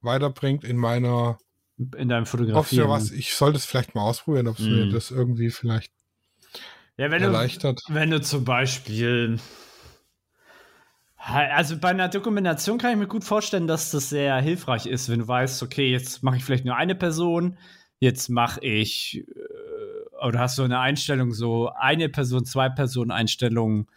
[0.01, 1.37] weiterbringt in meiner,
[1.77, 4.91] in deinem was, ich sollte es vielleicht mal ausprobieren, ob es mir Mhm.
[4.91, 5.91] das irgendwie vielleicht
[6.97, 7.81] ja, wenn du, erleichtert.
[7.87, 9.39] wenn du zum Beispiel.
[11.17, 15.19] Also bei einer Dokumentation kann ich mir gut vorstellen, dass das sehr hilfreich ist, wenn
[15.19, 17.57] du weißt, okay, jetzt mache ich vielleicht nur eine Person,
[17.99, 23.87] jetzt mache ich, äh, oder hast du eine Einstellung, so eine Person, zwei Personen Einstellungen,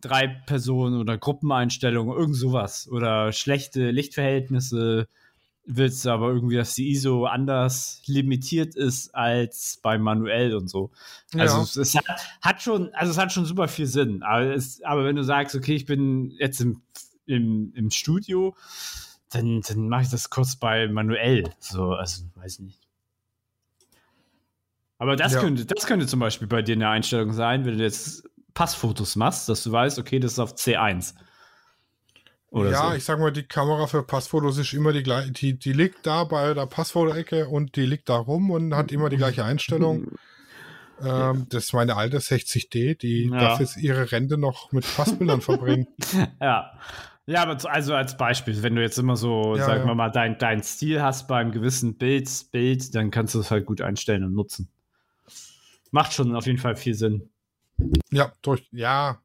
[0.00, 2.88] drei Personen oder Gruppeneinstellungen, irgend sowas.
[2.90, 5.08] Oder schlechte Lichtverhältnisse,
[5.64, 10.90] willst du aber irgendwie, dass die ISO anders limitiert ist als bei manuell und so.
[11.36, 11.62] Also Ja.
[11.62, 12.04] es, es hat,
[12.40, 14.22] hat schon, also es hat schon super viel Sinn.
[14.22, 16.82] Aber, es, aber wenn du sagst, okay, ich bin jetzt im,
[17.26, 18.56] im, im Studio,
[19.30, 21.44] dann, dann mache ich das kurz bei manuell.
[21.58, 22.80] So, also weiß nicht.
[24.98, 25.40] Aber das Ja.
[25.40, 29.48] könnte, das könnte zum Beispiel bei dir eine Einstellung sein, wenn du jetzt Passfotos machst,
[29.48, 31.14] dass du weißt, okay, das ist auf C1.
[32.52, 32.96] Oder ja, so.
[32.96, 35.32] ich sag mal, die Kamera für Passfotos ist immer die gleiche.
[35.32, 39.08] Die, die liegt da bei der Passfoto-Ecke und die liegt da rum und hat immer
[39.08, 40.06] die gleiche Einstellung.
[41.04, 43.38] Ähm, das ist meine alte 60D, die Ja.
[43.40, 45.88] darf jetzt ihre Rente noch mit Passbildern verbringen.
[46.40, 46.78] Ja.
[47.26, 49.86] Ja, aber also als Beispiel, wenn du jetzt immer so, Ja, sagen ja.
[49.86, 53.66] wir mal, dein, dein Stil hast beim gewissen Bild, Bild, dann kannst du es halt
[53.66, 54.68] gut einstellen und nutzen.
[55.90, 57.30] Macht schon auf jeden Fall viel Sinn.
[58.12, 59.18] Ja, durch, ja.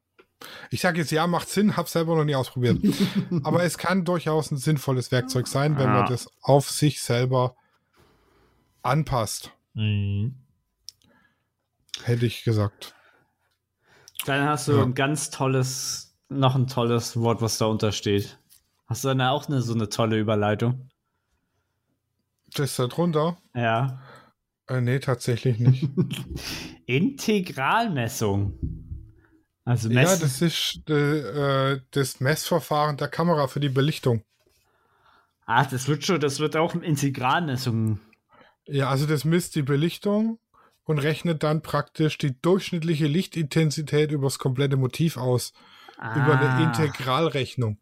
[0.70, 2.78] Ich sage jetzt ja, macht Sinn, habe selber noch nie ausprobiert.
[3.44, 5.92] Aber es kann durchaus ein sinnvolles Werkzeug sein, wenn Ja.
[6.02, 7.56] man das auf sich selber
[8.82, 10.32] anpasst, hätte
[12.26, 12.94] ich gesagt.
[14.26, 14.82] Dann hast du Ja.
[14.82, 18.38] ein ganz tolles, noch ein tolles Wort, was da untersteht.
[18.86, 20.88] Hast du dann auch eine, so eine tolle Überleitung?
[22.54, 23.36] Das da drunter?
[23.54, 24.00] Ja.
[24.68, 25.88] Äh, nee, tatsächlich nicht.
[26.86, 28.54] Integralmessung.
[29.68, 30.20] Also ja, Messen.
[30.22, 34.22] das ist äh, das Messverfahren der Kamera für die Belichtung.
[35.44, 38.00] Ach, das wird schon, das wird auch Integralmessung.
[38.66, 40.38] Ja, also das misst die Belichtung
[40.84, 45.52] und rechnet dann praktisch die durchschnittliche Lichtintensität übers komplette Motiv aus.
[45.98, 46.16] Ah.
[46.16, 47.78] Über eine Integralrechnung.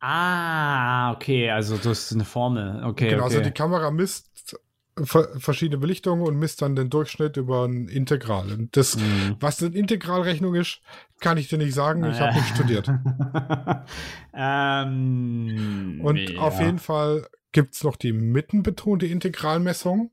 [0.00, 2.84] Ah, okay, also das ist eine Formel.
[2.84, 3.44] Okay, genau, also okay.
[3.44, 4.60] also die Kamera misst
[4.96, 8.52] verschiedene Belichtungen und misst dann den Durchschnitt über ein Integral.
[8.52, 9.36] Und das, mhm.
[9.40, 10.80] was eine Integralrechnung ist,
[11.20, 12.04] kann ich dir nicht sagen.
[12.04, 12.88] Ich habe nicht studiert.
[14.34, 16.40] ähm, und ja.
[16.40, 20.10] auf jeden Fall gibt es noch die mittenbetonte Integralmessung.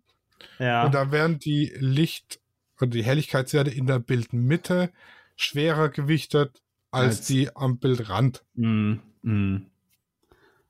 [0.57, 0.85] Ja.
[0.85, 2.39] Und da werden die Licht-
[2.79, 4.91] oder die Helligkeitswerte in der Bildmitte
[5.35, 8.43] schwerer gewichtet als, als die am Bildrand.
[8.55, 9.57] Mm, mm.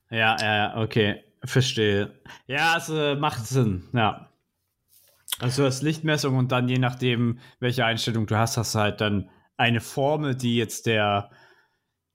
[0.10, 1.24] Ja, ja, okay.
[1.44, 2.14] Verstehe.
[2.48, 4.30] Ja, es äh, macht Sinn, ja.
[5.40, 9.02] Also du hast Lichtmessung und dann je nachdem, welche Einstellung du hast, hast du halt
[9.02, 11.32] dann eine Formel, die jetzt der,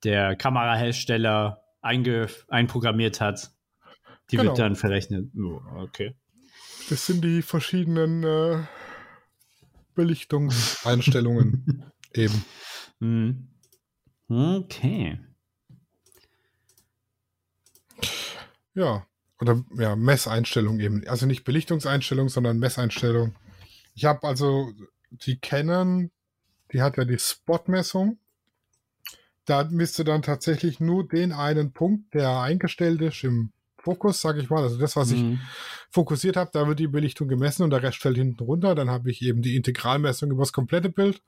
[0.05, 3.51] der Kamerahersteller einge, einprogrammiert hat.
[4.31, 4.51] Die genau.
[4.51, 5.31] wird dann verrechnet.
[5.37, 6.15] Oh, okay.
[6.89, 8.63] Das sind die verschiedenen äh,
[9.95, 11.85] Belichtungseinstellungen
[12.15, 12.45] eben.
[13.01, 13.49] Hm.
[14.29, 15.19] Okay.
[18.75, 19.07] Ja,
[19.41, 21.07] oder ja, Messeinstellung eben.
[21.07, 23.35] Also nicht Belichtungseinstellung, sondern Messeinstellung.
[23.95, 24.71] Ich habe also
[25.11, 26.11] die Canon,
[26.73, 28.19] die hat ja die Spot-Messung.
[29.45, 34.41] Da misst du dann tatsächlich nur den einen Punkt, der eingestellt ist im Fokus, sage
[34.41, 34.65] ich mal.
[34.65, 35.35] Also das, was mhm.
[35.35, 35.39] ich
[35.91, 38.75] fokussiert habe, da wird die Belichtung gemessen und der Rest fällt hinten runter.
[38.75, 41.23] Dann habe ich eben die Integralmessung über das komplette Bild.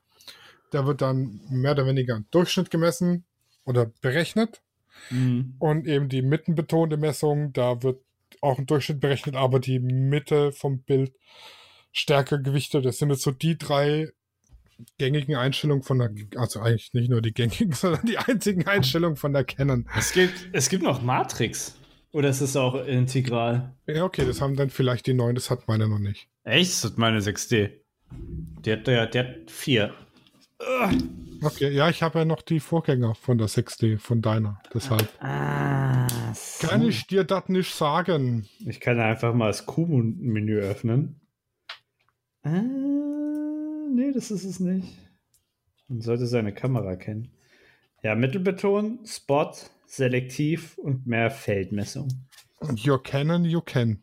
[0.71, 3.23] Da wird dann mehr oder weniger Durchschnitt gemessen
[3.63, 4.61] oder berechnet.
[5.09, 5.55] Mhm.
[5.59, 8.01] Und eben die mittenbetonte Messung, da wird
[8.41, 11.13] auch ein Durchschnitt berechnet, aber die Mitte vom Bild
[11.91, 12.85] stärker gewichtet.
[12.85, 14.09] Das sind jetzt so die drei
[14.97, 19.33] gängigen Einstellungen von der, also eigentlich nicht nur die gängigen, sondern die einzigen Einstellungen von
[19.33, 19.87] der Canon.
[19.97, 21.75] Es gibt, es gibt noch Matrix.
[22.11, 23.75] Oder ist es auch integral?
[23.85, 26.27] Ja, okay, das haben dann vielleicht die neuen, das hat meine noch nicht.
[26.43, 26.71] Echt?
[26.71, 27.71] Das hat meine 6D.
[28.65, 29.93] Der hat, der, der hat 4.
[31.41, 34.61] Okay, ja, ich habe ja noch die Vorgänger von der 6D, von deiner.
[34.73, 35.07] Deshalb.
[35.19, 36.67] Ah, so.
[36.67, 38.47] Kann ich dir das nicht sagen?
[38.65, 41.21] Ich kann einfach mal das Q-Menü öffnen.
[42.43, 42.61] Ah,
[43.91, 44.87] nee, das ist es nicht.
[45.87, 47.31] Man sollte seine Kamera kennen.
[48.03, 49.53] Ja, Mittelbeton, Spot,
[49.85, 52.09] Selektiv und mehr Feldmessung.
[52.75, 54.01] You can, you can.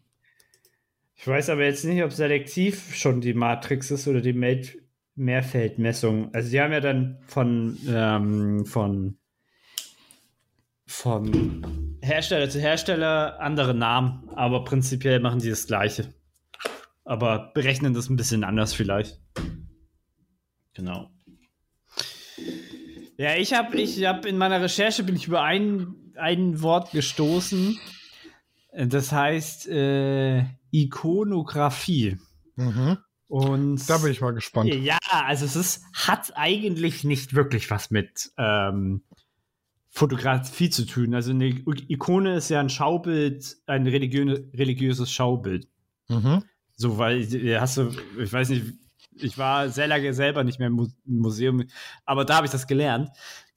[1.14, 4.78] Ich weiß aber jetzt nicht, ob Selektiv schon die Matrix ist oder die Meld
[5.16, 6.32] Mehrfeldmessung.
[6.34, 9.18] Also sie haben ja dann von, ähm, von,
[10.86, 16.14] von Hersteller zu Hersteller andere Namen, aber prinzipiell machen sie das gleiche.
[17.04, 19.20] Aber berechnen das ein bisschen anders vielleicht.
[20.74, 21.10] Genau.
[23.16, 27.78] Ja, ich habe ich hab in meiner Recherche bin ich über ein, ein Wort gestoßen.
[28.72, 32.18] Das heißt äh, Ikonografie.
[32.56, 32.98] Mhm.
[33.28, 34.72] Und da bin ich mal gespannt.
[34.72, 39.02] Ja, also es ist, hat eigentlich nicht wirklich was mit ähm,
[39.88, 41.14] Fotografie zu tun.
[41.14, 41.46] Also eine
[41.88, 45.68] Ikone ist ja ein Schaubild, ein religiö religiöses Schaubild.
[46.08, 46.44] Mhm.
[46.76, 47.26] So, weil
[47.60, 48.74] hast du, ich weiß nicht,
[49.14, 51.64] ich war sehr lange selber nicht mehr im Museum,
[52.04, 53.08] aber da habe ich das gelernt.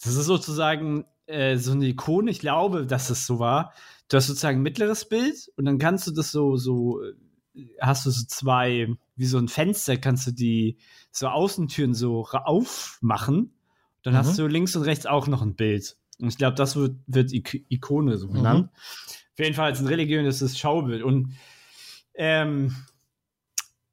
[0.02, 3.74] Das ist sozusagen äh, so eine Ikone, ich glaube, dass es so war.
[4.08, 7.02] Du hast sozusagen ein mittleres Bild und dann kannst du das so, so,
[7.80, 10.78] hast du so zwei wie so ein Fenster kannst du die
[11.12, 13.54] so Außentüren so aufmachen.
[14.04, 14.18] Dann mhm.
[14.18, 15.98] hast du links und rechts auch noch ein Bild.
[16.20, 18.70] Und ich glaube, das wird, wird Ik Ikone so genannt.
[18.72, 18.80] Mhm.
[19.34, 21.04] Auf jeden Fall als ein religiöses Schaubild.
[21.04, 21.34] Und
[22.14, 22.76] ähm,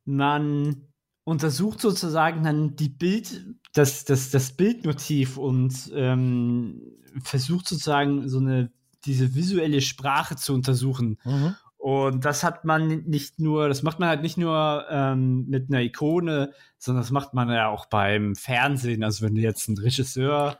[0.04, 0.88] man
[1.24, 6.80] untersucht sozusagen dann die Bild, das, das, das Bildmotiv und ähm,
[7.22, 8.70] versucht sozusagen so eine
[9.04, 11.18] diese visuelle Sprache zu untersuchen.
[11.24, 11.54] Mhm.
[11.86, 15.82] Und das hat man nicht nur, das macht man halt nicht nur ähm, mit einer
[15.82, 19.04] Ikone, sondern das macht man ja auch beim Fernsehen.
[19.04, 20.58] Also wenn du jetzt ein Regisseur,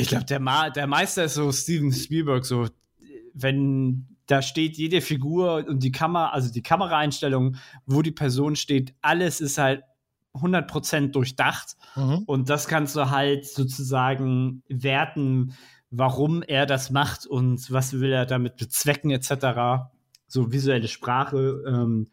[0.00, 2.66] ich glaube, der, Ma der Meister ist so Steven Spielberg, so
[3.32, 7.54] wenn da steht jede Figur und die Kamera, also die Kameraeinstellung,
[7.86, 9.84] wo die Person steht, alles ist halt
[10.34, 11.76] 100% durchdacht.
[11.94, 12.24] Mhm.
[12.26, 15.54] Und das kannst du halt sozusagen werten,
[15.92, 19.91] warum er das macht und was will er damit bezwecken, etc.
[20.32, 21.62] So visuelle Sprache.
[21.66, 22.08] Ähm,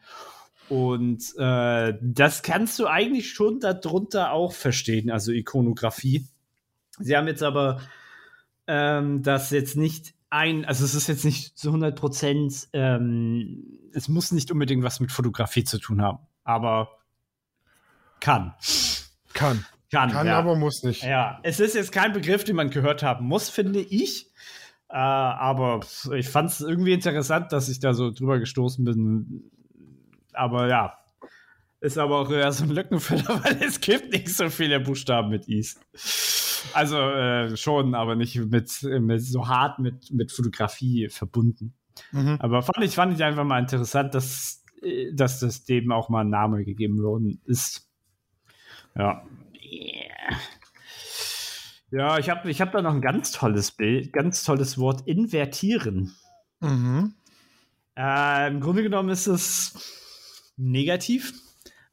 [0.67, 6.27] und äh, das kannst du eigentlich schon darunter auch verstehen, also Ikonografie.
[6.99, 7.81] Sie haben jetzt aber
[8.67, 13.63] ähm, das jetzt nicht ein, also es ist jetzt nicht zu 100 Prozent, ähm,
[13.93, 16.89] es muss nicht unbedingt was mit Fotografie zu tun haben, aber
[18.19, 18.53] kann.
[19.33, 19.65] Kann.
[19.91, 20.37] Kann, Kann ja.
[20.37, 21.03] aber muss nicht.
[21.03, 24.28] Ja, es ist jetzt kein Begriff, den man gehört haben muss, finde ich.
[24.89, 25.81] Äh, aber
[26.15, 29.51] ich fand es irgendwie interessant, dass ich da so drüber gestoßen bin.
[30.33, 30.97] Aber ja,
[31.81, 35.47] ist aber auch eher so ein Lückenfüller, weil es gibt nicht so viele Buchstaben mit
[35.47, 35.79] Is.
[36.73, 41.73] Also äh, schon, aber nicht mit, mit so hart mit, mit Fotografie verbunden.
[42.11, 42.37] Mhm.
[42.39, 46.21] Aber fand ich, fand ich einfach mal interessant, dass, äh, dass das dem auch mal
[46.21, 47.87] ein Name gegeben worden ist.
[48.95, 49.23] Ja.
[51.91, 56.15] Ja, ich habe ich hab da noch ein ganz tolles Bild, ganz tolles Wort, invertieren.
[56.59, 57.15] Mhm.
[57.97, 61.33] Äh, Im Grunde genommen ist es negativ.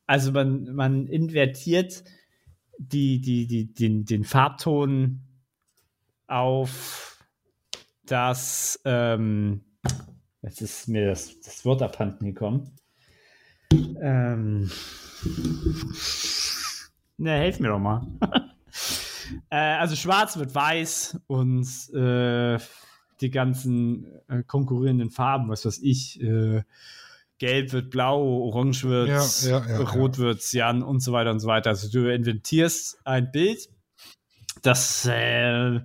[0.07, 2.05] Also man, man invertiert
[2.79, 5.23] die, die, die, den, den Farbton
[6.27, 7.25] auf
[8.05, 9.65] das, ähm,
[10.43, 12.77] jetzt ist mir das, das Wort abhanden gekommen.
[13.73, 14.71] Ähm,
[17.17, 18.07] ne, helf mir doch mal.
[19.51, 22.59] äh, also schwarz wird weiß und äh,
[23.21, 26.63] die ganzen äh, konkurrierenden Farben, was weiß ich, äh,
[27.39, 31.41] gelb wird blau, orange wird ja, ja, ja, rot wird cyan und so weiter und
[31.41, 31.71] so weiter.
[31.71, 33.69] Also du inventierst ein Bild,
[34.63, 35.81] das äh,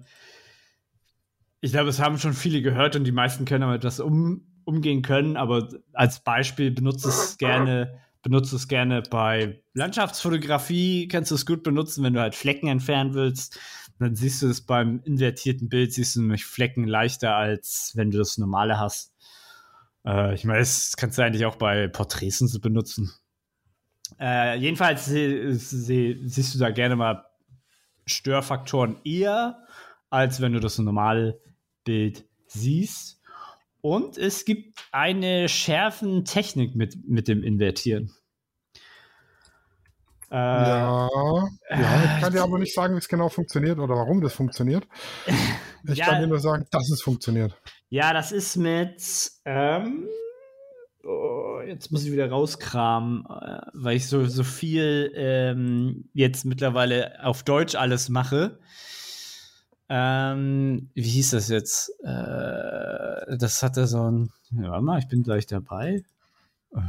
[1.61, 5.01] ich glaube, es haben schon viele gehört und die meisten können damit das um, umgehen
[5.03, 11.45] können, aber als Beispiel benutze es gerne, benutze es gerne bei Landschaftsfotografie, kannst du es
[11.45, 13.59] gut benutzen, wenn du halt Flecken entfernen willst.
[13.99, 18.17] Dann siehst du es beim invertierten Bild, siehst du nämlich Flecken leichter, als wenn du
[18.17, 19.13] das normale hast.
[20.05, 23.11] Äh, ich meine, das kannst du eigentlich auch bei Porträts benutzen.
[24.19, 27.25] Äh, jedenfalls sie, sie, siehst du da gerne mal
[28.05, 29.65] Störfaktoren eher,
[30.09, 31.39] als wenn du das normale
[31.83, 33.20] Bild siehst.
[33.81, 38.11] Und es gibt eine schärfen Technik mit, mit dem Invertieren.
[40.31, 41.09] Äh, ja,
[41.69, 44.87] ja, ich kann dir aber nicht sagen, wie es genau funktioniert oder warum das funktioniert.
[45.83, 47.59] Ich ja, kann dir nur sagen, dass es funktioniert.
[47.89, 49.31] Ja, das ist mit.
[49.45, 50.07] Ähm,
[51.03, 57.25] oh, jetzt muss ich wieder rauskramen, äh, weil ich so, so viel ähm, jetzt mittlerweile
[57.25, 58.59] auf Deutsch alles mache.
[59.93, 61.89] Ähm, wie hieß das jetzt?
[62.01, 64.31] Äh, das hatte so ein.
[64.51, 66.05] Ja, warte mal, ich bin gleich dabei.
[66.73, 66.79] Äh,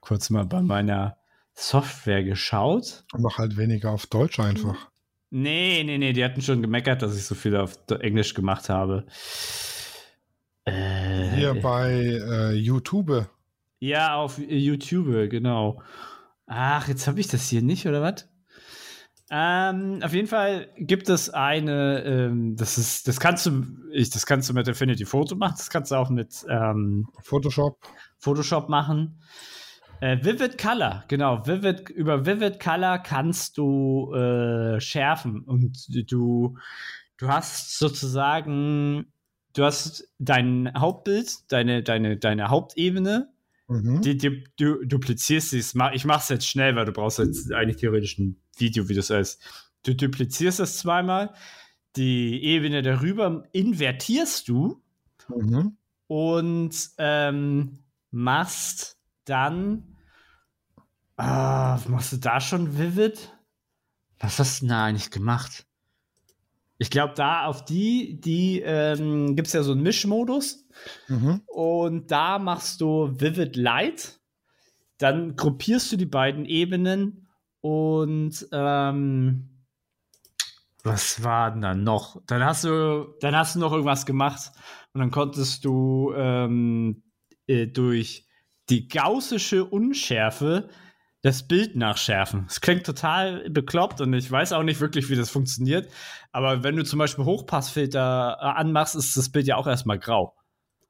[0.00, 1.16] kurz mal bei meiner
[1.54, 3.04] Software geschaut.
[3.16, 4.90] Mach halt weniger auf Deutsch einfach.
[5.30, 9.06] Nee, nee, nee, die hatten schon gemeckert, dass ich so viel auf Englisch gemacht habe.
[10.66, 13.30] Äh, Hier bei äh, YouTube.
[13.78, 15.82] Ja, auf YouTube, genau.
[16.44, 18.28] Ach, jetzt habe ich das hier nicht, oder was?
[19.32, 24.26] Ähm, auf jeden Fall gibt es eine, ähm, das ist, das kannst du, ich, das
[24.26, 27.78] kannst du mit Affinity Photo machen, das kannst du auch mit ähm, Photoshop.
[28.18, 29.20] Photoshop machen.
[30.00, 31.46] Äh, Vivid Color, genau.
[31.46, 36.56] Vivid, über Vivid Color kannst du äh, schärfen und du,
[37.16, 39.12] du hast sozusagen,
[39.54, 43.28] du hast dein Hauptbild, deine, deine, deine Hauptebene,
[43.70, 44.02] mhm.
[44.02, 45.74] die, die, du duplizierst es.
[45.92, 49.10] Ich mache es jetzt schnell, weil du brauchst jetzt eigentlich theoretisch ein Video, wie das
[49.10, 49.40] heißt.
[49.84, 51.32] Du duplizierst es zweimal,
[51.96, 54.82] die Ebene darüber invertierst du
[55.28, 55.76] mhm.
[56.06, 57.78] und ähm,
[58.10, 59.90] machst dann
[61.22, 63.36] Ah, machst du da schon Vivid?
[64.20, 65.66] Was hast du denn da eigentlich gemacht?
[66.82, 70.66] Ich glaube, da auf die, die ähm, gibt es ja so einen Mischmodus.
[71.08, 71.42] Mhm.
[71.46, 74.18] Und da machst du Vivid Light.
[74.96, 77.28] Dann gruppierst du die beiden Ebenen
[77.60, 79.50] und ähm,
[80.82, 82.22] was war denn dann noch?
[82.26, 84.50] Dann hast du, dann hast du noch irgendwas gemacht
[84.94, 87.02] und dann konntest du ähm,
[87.46, 88.26] äh, durch
[88.70, 90.70] die gaussische Unschärfe
[91.22, 92.46] das Bild nachschärfen.
[92.48, 95.90] Es klingt total bekloppt und ich weiß auch nicht wirklich, wie das funktioniert.
[96.32, 100.34] Aber wenn du zum Beispiel Hochpassfilter äh, anmachst, ist das Bild ja auch erstmal grau.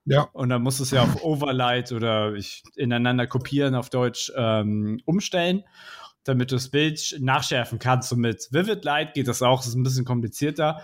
[0.05, 0.29] Ja.
[0.33, 5.01] Und dann musst du es ja auf Overlight oder ich, ineinander kopieren auf Deutsch ähm,
[5.05, 5.65] umstellen,
[6.25, 8.13] damit du das Bild nachschärfen kannst.
[8.13, 10.83] Und mit Vivid Light geht das auch, das ist ein bisschen komplizierter.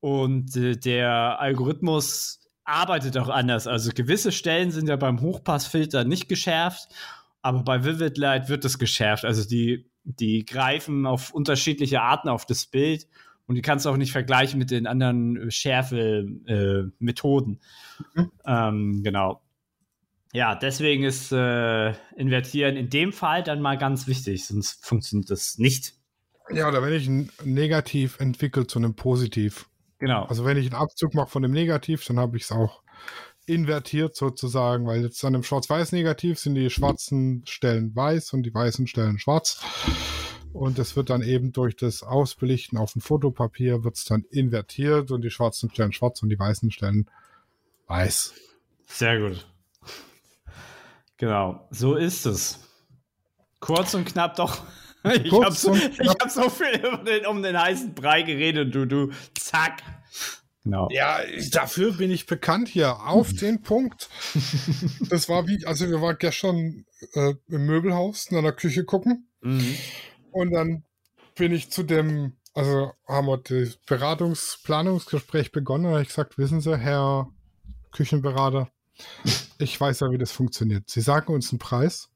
[0.00, 3.66] Und äh, der Algorithmus arbeitet auch anders.
[3.66, 6.88] Also gewisse Stellen sind ja beim Hochpassfilter nicht geschärft
[7.42, 9.24] aber bei Vivid Light wird es geschärft.
[9.24, 13.06] Also die, die greifen auf unterschiedliche Arten auf das Bild
[13.46, 17.60] und die kannst du auch nicht vergleichen mit den anderen Schärfe-Methoden.
[18.14, 18.30] Äh, mhm.
[18.46, 19.40] ähm, genau.
[20.34, 25.56] Ja, deswegen ist äh, Invertieren in dem Fall dann mal ganz wichtig, sonst funktioniert das
[25.56, 25.94] nicht.
[26.50, 29.68] Ja, oder wenn ich ein Negativ entwickle zu einem Positiv.
[29.98, 30.24] Genau.
[30.24, 32.82] Also wenn ich einen Abzug mache von dem Negativ, dann habe ich es auch
[33.48, 38.86] invertiert sozusagen, weil jetzt an dem Schwarz-Weiß-Negativ sind die schwarzen Stellen weiß und die weißen
[38.86, 39.60] Stellen schwarz.
[40.52, 45.10] Und es wird dann eben durch das Ausbelichten auf dem Fotopapier wird es dann invertiert
[45.10, 47.08] und die schwarzen Stellen schwarz und die weißen Stellen
[47.86, 48.34] weiß.
[48.86, 49.46] Sehr gut.
[51.16, 52.60] Genau, so ist es.
[53.60, 54.62] Kurz und knapp doch.
[55.04, 59.12] Ich habe so, hab so viel um den, um den heißen Brei geredet, du, du,
[59.38, 59.80] zack.
[60.64, 60.88] Genau.
[60.90, 61.20] Ja,
[61.52, 64.08] dafür bin ich bekannt hier, auf den Punkt.
[65.08, 66.84] Das war wie, also wir waren gestern
[67.14, 69.28] äh, im Möbelhaus in einer Küche gucken.
[69.40, 69.76] Mhm.
[70.32, 70.84] Und dann
[71.36, 75.84] bin ich zu dem, also haben wir das Beratungsplanungsgespräch begonnen.
[75.84, 77.28] Da habe ich gesagt, wissen Sie, Herr
[77.92, 78.68] Küchenberater,
[79.58, 80.90] ich weiß ja, wie das funktioniert.
[80.90, 82.10] Sie sagen uns einen Preis,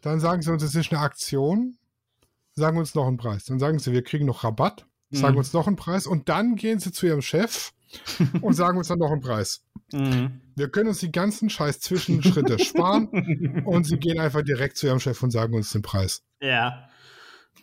[0.00, 1.76] dann sagen Sie uns, es ist eine Aktion,
[2.54, 3.44] sagen uns noch einen Preis.
[3.44, 5.38] Dann sagen Sie, wir kriegen noch Rabatt, sagen mhm.
[5.38, 7.72] uns noch einen Preis und dann gehen Sie zu Ihrem Chef
[8.40, 9.64] und sagen uns dann noch einen Preis.
[9.92, 10.40] Mhm.
[10.54, 15.00] Wir können uns die ganzen scheiß Zwischenschritte sparen und Sie gehen einfach direkt zu Ihrem
[15.00, 16.22] Chef und sagen uns den Preis.
[16.40, 16.88] Ja.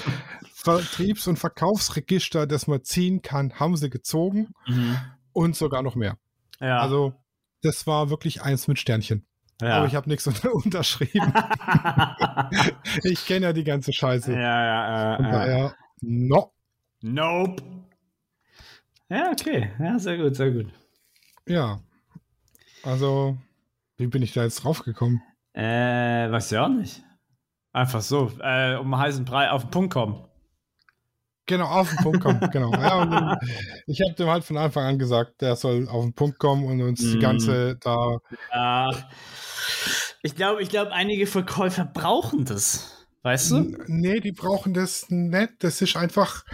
[0.52, 4.94] Vertriebs- und Verkaufsregister, das man ziehen kann, haben sie gezogen mm.
[5.32, 6.18] und sogar noch mehr.
[6.60, 6.78] Ja.
[6.78, 7.14] Also
[7.62, 9.26] das war wirklich eins mit Sternchen.
[9.60, 9.78] Ja.
[9.78, 11.32] Aber ich habe nichts unterschrieben.
[13.04, 14.32] ich kenne ja die ganze Scheiße.
[14.32, 15.30] Ja, ja, ja.
[15.30, 16.52] daher, no.
[17.02, 17.62] Nope.
[19.10, 19.70] Ja, okay.
[19.78, 20.66] Ja, sehr gut, sehr gut.
[21.46, 21.80] Ja.
[22.82, 23.36] Also,
[23.96, 25.22] wie bin ich da jetzt draufgekommen?
[25.52, 27.02] Äh, weiß ja auch nicht.
[27.72, 30.24] Einfach so, äh, um einen heißen Brei auf den Punkt kommen.
[31.46, 32.72] Genau, auf den Punkt kommen, genau.
[32.72, 33.38] Ja,
[33.86, 36.80] ich habe dem halt von Anfang an gesagt, der soll auf den Punkt kommen und
[36.80, 37.12] uns mm.
[37.12, 38.18] die ganze da.
[38.52, 38.90] Ja.
[40.22, 43.06] Ich glaube, ich glaube, einige Verkäufer brauchen das.
[43.24, 43.74] Weißt du?
[43.86, 45.52] Nee, die brauchen das nicht.
[45.60, 46.44] Das ist einfach.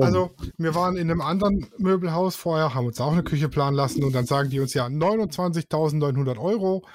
[0.00, 4.02] Also, wir waren in einem anderen Möbelhaus vorher, haben uns auch eine Küche planen lassen
[4.02, 6.86] und dann sagen die uns ja 29.900 Euro.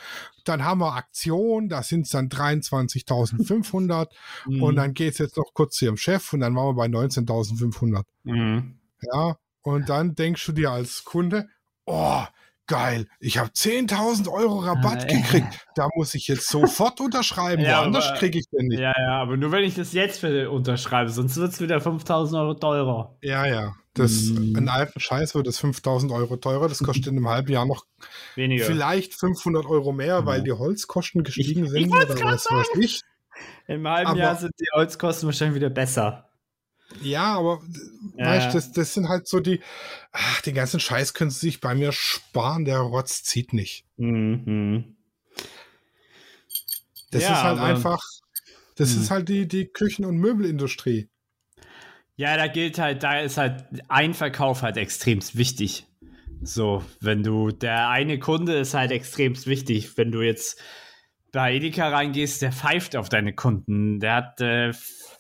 [0.50, 4.08] Dann haben wir Aktion, da sind es dann 23.500
[4.47, 4.64] mhm.
[4.64, 6.88] und dann geht es jetzt noch kurz zu ihrem Chef und dann waren wir bei
[6.88, 8.04] 19.500.
[8.24, 8.80] Mhm.
[9.14, 11.47] Ja, und dann denkst du dir als Kunde,
[11.86, 12.24] oh,
[12.70, 15.68] geil, ich habe 10.000 Euro Rabatt ah, gekriegt.
[15.76, 18.80] Da muss ich jetzt sofort unterschreiben, ja, woanders kriege ich den nicht.
[18.80, 22.54] Ja, ja, aber nur wenn ich das jetzt unterschreibe, sonst wird es wieder 5.000 Euro
[22.54, 23.18] teurer.
[23.22, 23.74] Ja, ja.
[23.96, 24.56] Das, mm.
[24.56, 26.70] In alten Scheiß wird es 5.000 Euro teurer.
[26.70, 27.86] Das kostet in einem halben Jahr noch
[28.36, 28.64] Weniger.
[28.66, 31.88] vielleicht 500 Euro mehr, weil die Holzkosten gestiegen ich, sind.
[31.88, 33.02] Ich oder was weiß ich.
[33.68, 36.29] Im halben aber, Jahr sind die Holzkosten wahrscheinlich wieder besser.
[37.02, 37.62] Ja, aber
[38.18, 38.26] ja.
[38.26, 39.62] weißt das, das sind halt so die,
[40.12, 43.86] ach, den ganzen Scheiß können sie sich bei mir sparen, der Rotz zieht nicht.
[43.98, 44.96] Mhm.
[47.12, 48.00] Das ja, ist halt einfach,
[48.76, 49.02] das mh.
[49.02, 51.10] ist halt die, die Küchen- und Möbelindustrie.
[52.16, 55.86] Ja, da gilt halt, da ist halt ein Verkauf halt extremst wichtig.
[56.42, 59.98] So, wenn du, der eine Kunde ist halt extremst wichtig.
[59.98, 60.60] Wenn du jetzt
[61.32, 64.00] bei Edeka reingehst, der pfeift auf deine Kunden.
[64.00, 64.74] Der hat äh,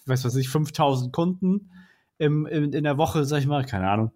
[0.09, 1.71] weiß was ich, 5000 Kunden
[2.17, 4.11] im, im, in der Woche, sag ich mal, keine Ahnung.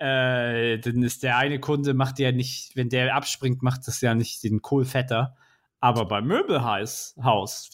[0.00, 4.14] Äh, dann ist der eine Kunde, macht ja nicht, wenn der abspringt, macht das ja
[4.14, 5.36] nicht den Kohlfetter.
[5.80, 7.14] Aber beim Möbelhaus,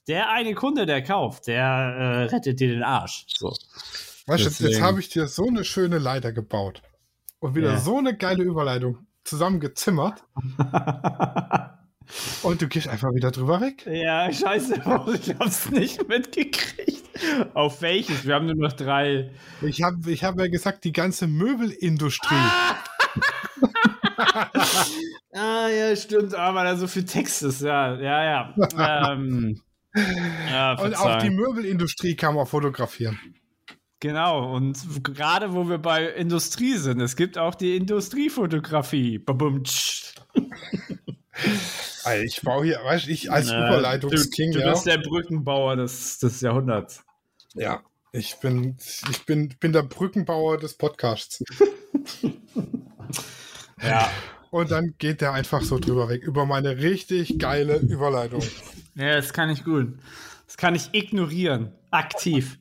[0.08, 3.24] der eine Kunde, der kauft, der äh, rettet dir den Arsch.
[3.28, 3.54] So.
[4.26, 6.82] Weißt du, jetzt habe ich dir so eine schöne Leiter gebaut
[7.38, 7.78] und wieder ja.
[7.78, 10.24] so eine geile Überleitung zusammengezimmert.
[12.42, 13.86] Und du gehst einfach wieder drüber weg.
[13.86, 14.74] Ja, scheiße,
[15.14, 17.04] ich hab's nicht mitgekriegt.
[17.54, 18.26] Auf welches?
[18.26, 19.30] Wir haben nur noch drei.
[19.62, 22.34] Ich habe ich hab ja gesagt, die ganze Möbelindustrie.
[22.34, 22.76] Ah!
[25.34, 29.12] ah, ja, stimmt, aber da so viel Text ist, ja, ja, ja.
[29.12, 29.60] ähm,
[30.50, 33.18] ja Und auch die Möbelindustrie kann man fotografieren.
[34.00, 39.18] Genau, und gerade wo wir bei Industrie sind, es gibt auch die Industriefotografie.
[39.18, 40.14] Babumtsch.
[42.04, 44.52] Also ich baue hier, weißt du, ich als Überleitungsking.
[44.52, 44.96] Du, du bist ja.
[44.96, 47.04] der Brückenbauer des, des Jahrhunderts.
[47.54, 47.82] Ja,
[48.12, 48.76] ich bin,
[49.10, 51.42] ich bin, bin der Brückenbauer des Podcasts.
[53.82, 54.10] ja.
[54.50, 58.42] Und dann geht der einfach so drüber weg, über meine richtig geile Überleitung.
[58.96, 59.96] Ja, das kann ich gut.
[60.46, 61.72] Das kann ich ignorieren.
[61.92, 62.58] Aktiv.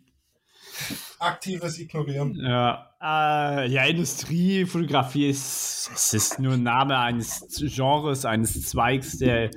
[1.20, 2.36] Aktives Ignorieren.
[2.36, 9.52] Ja, äh, ja Industriefotografie ist, es ist nur ein Name eines Genres, eines Zweigs der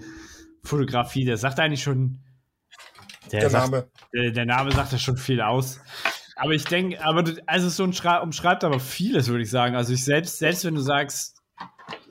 [0.64, 1.24] Fotografie.
[1.24, 2.18] Der sagt eigentlich schon.
[3.30, 3.90] Der, der sagt, Name.
[4.12, 5.80] Der, der, Name sagt ja schon viel aus.
[6.36, 9.76] Aber ich denke, aber also so ein Schrei umschreibt aber vieles, würde ich sagen.
[9.76, 11.40] Also ich selbst, selbst wenn du sagst,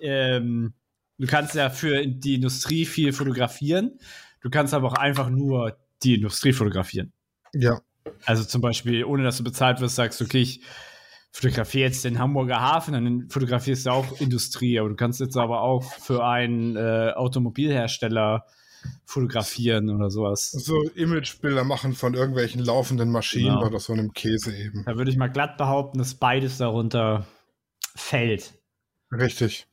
[0.01, 0.73] ähm,
[1.17, 3.99] du kannst ja für die Industrie viel fotografieren,
[4.41, 7.11] du kannst aber auch einfach nur die Industrie fotografieren.
[7.53, 7.81] Ja.
[8.25, 10.61] Also zum Beispiel, ohne dass du bezahlt wirst, sagst du, okay, ich
[11.31, 15.61] fotografiere jetzt den Hamburger Hafen, dann fotografierst du auch Industrie, aber du kannst jetzt aber
[15.61, 18.45] auch für einen äh, Automobilhersteller
[19.05, 20.51] fotografieren oder sowas.
[20.51, 23.67] So Imagebilder machen von irgendwelchen laufenden Maschinen genau.
[23.67, 24.83] oder so einem Käse eben.
[24.85, 27.27] Da würde ich mal glatt behaupten, dass beides darunter
[27.95, 28.53] fällt.
[29.11, 29.67] Richtig.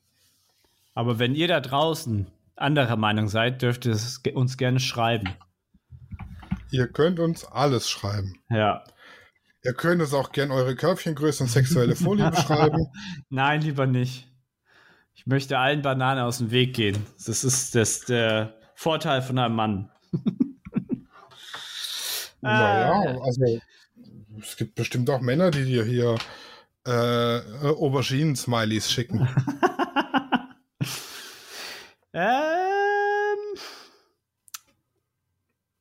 [0.94, 2.26] Aber wenn ihr da draußen
[2.56, 5.28] anderer Meinung seid, dürft ihr es uns gerne schreiben.
[6.70, 8.40] Ihr könnt uns alles schreiben.
[8.50, 8.84] Ja.
[9.64, 12.88] Ihr könnt uns auch gerne eure Körbchengröße und sexuelle Folie beschreiben.
[13.28, 14.28] Nein, lieber nicht.
[15.14, 17.04] Ich möchte allen Bananen aus dem Weg gehen.
[17.26, 19.90] Das ist das, der Vorteil von einem Mann.
[22.40, 23.18] naja, äh.
[23.20, 23.60] also
[24.40, 26.16] es gibt bestimmt auch Männer, die dir hier
[26.86, 29.28] äh, Auberginen-Smileys schicken.
[32.12, 32.67] ähm,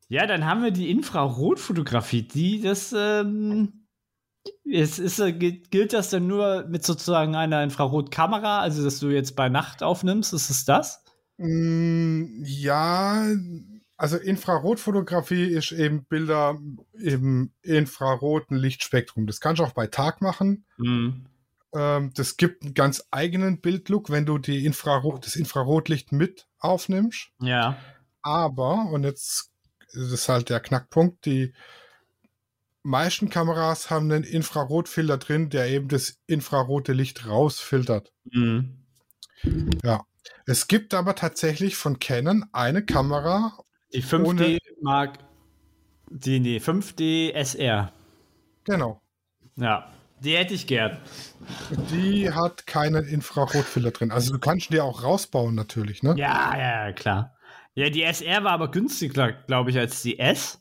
[0.10, 3.88] ja, dann haben wir die Infrarotfotografie, die das ähm,
[4.64, 9.36] ist, ist, äh, gilt das denn nur mit sozusagen einer Infrarotkamera, also dass du jetzt
[9.36, 10.34] bei Nacht aufnimmst?
[10.34, 11.04] Ist es das?
[11.38, 13.26] Mm, ja,
[13.98, 16.60] also Infrarotfotografie ist eben Bilder
[16.94, 19.26] im infraroten Lichtspektrum.
[19.26, 20.66] Das kannst du auch bei Tag machen.
[21.74, 27.30] Ähm, das gibt einen ganz eigenen Bildlook, wenn du die Infrarot, das Infrarotlicht mit aufnimmst.
[27.42, 27.78] Ja.
[28.22, 29.52] Aber, und jetzt
[29.90, 31.54] ist es halt der Knackpunkt, die
[32.84, 38.12] meisten Kameras haben einen Infrarotfilter drin, der eben das infrarote Licht rausfiltert.
[38.32, 38.86] Mhm.
[39.84, 40.06] Ja.
[40.46, 43.58] Es gibt aber tatsächlich von Canon eine Kamera.
[43.94, 45.20] Die 5D Mark.
[46.10, 47.92] Die, nee, 5D SR.
[48.64, 49.02] Genau.
[49.56, 49.92] Ja.
[50.20, 50.98] Die hätte ich gern.
[51.92, 54.12] Die hat keinen Infrarotfilter drin.
[54.12, 56.16] Also du kannst die auch rausbauen natürlich, ne?
[56.18, 57.37] Ja, ja, klar.
[57.78, 60.60] Ja, die SR war aber günstiger, glaube ich, als die S.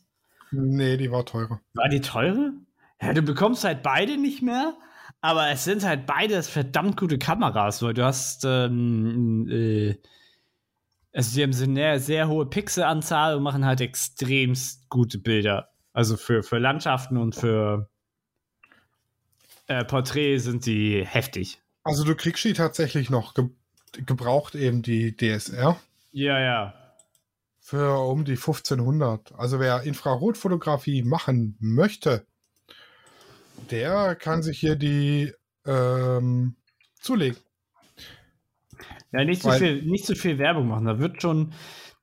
[0.51, 1.59] Nee, die war teurer.
[1.73, 2.53] War die teure?
[3.01, 4.77] Ja, du bekommst halt beide nicht mehr,
[5.19, 9.95] aber es sind halt beides verdammt gute Kameras, weil du hast, ähm, äh,
[11.11, 15.69] also sie haben eine sehr, sehr hohe Pixelanzahl und machen halt extremst gute Bilder.
[15.93, 17.89] Also für, für Landschaften und für
[19.65, 21.59] äh, Porträt sind die heftig.
[21.83, 23.49] Also du kriegst die tatsächlich noch ge
[24.05, 25.79] gebraucht, eben die DSR.
[26.11, 26.86] Ja, ja
[27.67, 29.33] für um die 1500.
[29.37, 32.25] Also wer Infrarotfotografie machen möchte,
[33.69, 35.33] der kann sich hier die
[35.65, 36.55] ähm,
[37.01, 37.37] zulegen.
[39.11, 40.85] Ja, nicht zu, viel, nicht zu viel Werbung machen.
[40.85, 41.51] Da wird schon,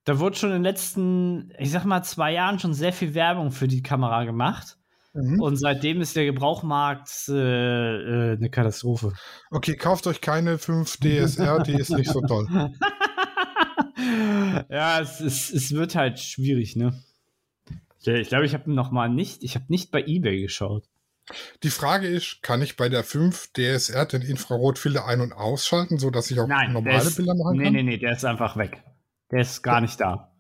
[0.05, 3.51] da wurde schon in den letzten, ich sag mal, zwei Jahren schon sehr viel Werbung
[3.51, 4.77] für die Kamera gemacht.
[5.15, 5.41] Mhm.
[5.41, 9.15] Und seitdem ist der Gebrauchmarkt äh, äh, eine Katastrophe.
[9.51, 12.47] Okay, kauft euch keine 5 DSR, die ist nicht so toll.
[14.71, 17.03] ja, es, es, es wird halt schwierig, ne?
[18.07, 20.85] Ich glaube, ich habe noch mal nicht, ich habe nicht bei eBay geschaut.
[21.63, 26.31] Die Frage ist, kann ich bei der 5 DSR den Infrarotfilter ein- und ausschalten, sodass
[26.31, 27.73] ich auch Nein, normale ist, Bilder machen kann?
[27.73, 28.83] Nee, nee, nee, der ist einfach weg.
[29.31, 29.81] Der ist gar ja.
[29.81, 30.31] nicht da.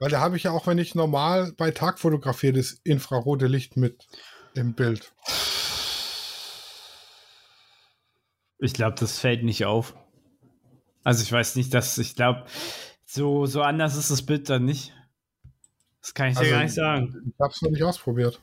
[0.00, 3.76] Weil da habe ich ja auch, wenn ich normal bei Tag fotografiere, das infrarote Licht
[3.76, 4.06] mit
[4.54, 5.12] im Bild.
[8.58, 9.94] Ich glaube, das fällt nicht auf.
[11.04, 12.44] Also ich weiß nicht, dass ich glaube,
[13.14, 14.92] so, so anders ist das Bild dann nicht.
[16.00, 17.32] Das kann ich also, dir gar nicht sagen.
[17.32, 18.40] Ich habe es noch nicht ausprobiert.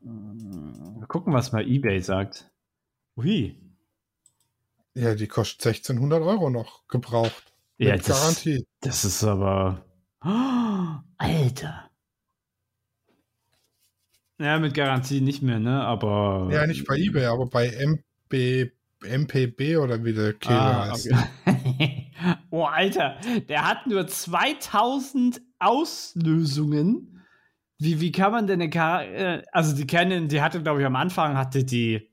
[0.00, 2.48] Mal gucken, was mal eBay sagt.
[3.16, 3.60] Ui.
[4.94, 7.52] Ja, die kostet 1600 Euro noch gebraucht.
[7.76, 8.66] Ja, mit das, Garantie.
[8.80, 9.84] Das ist aber.
[10.24, 10.28] Oh,
[11.18, 11.90] Alter.
[14.38, 15.82] Ja, mit Garantie nicht mehr, ne?
[15.82, 16.48] Aber.
[16.52, 18.70] Ja, nicht bei eBay, aber bei MB
[19.02, 21.10] MPB oder wie der Killer ah, heißt.
[21.46, 22.12] Okay.
[22.50, 23.18] oh, Alter,
[23.48, 27.18] der hat nur 2000 Auslösungen
[27.78, 30.86] wie, wie kann man denn eine Kamera, äh, also die Canon, die hatte, glaube ich,
[30.86, 32.10] am Anfang hatte die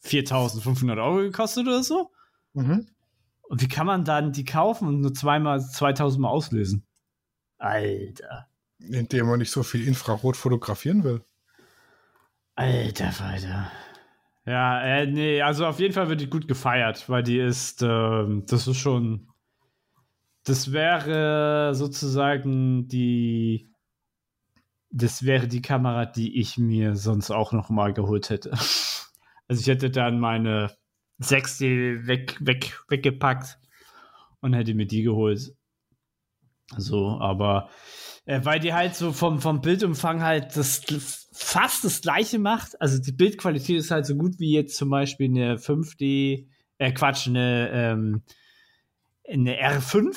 [0.00, 2.10] 4500 Euro gekostet oder so.
[2.52, 2.86] Mhm.
[3.42, 6.86] Und wie kann man dann die kaufen und nur zweimal, 2000 Mal auslösen?
[7.58, 8.46] Alter.
[8.78, 11.24] Indem man nicht so viel Infrarot fotografieren will.
[12.54, 13.72] Alter Falter.
[14.46, 18.24] Ja, äh, nee, also auf jeden Fall wird die gut gefeiert, weil die ist, äh,
[18.46, 19.28] das ist schon,
[20.44, 23.70] das wäre sozusagen die,
[24.90, 28.52] das wäre die Kamera, die ich mir sonst auch noch mal geholt hätte.
[29.46, 30.74] Also ich hätte dann meine
[31.20, 33.58] 6D weg, weg, weggepackt
[34.40, 35.54] und hätte mir die geholt.
[36.78, 37.68] So, aber
[38.24, 42.80] äh, weil die halt so vom, vom Bildumfang halt das, das fast das gleiche macht.
[42.80, 46.46] Also die Bildqualität ist halt so gut wie jetzt zum Beispiel eine 5D,
[46.78, 48.22] äh Quatsch, eine, ähm,
[49.28, 50.16] eine R5,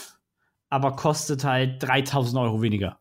[0.70, 3.00] aber kostet halt 3000 Euro weniger.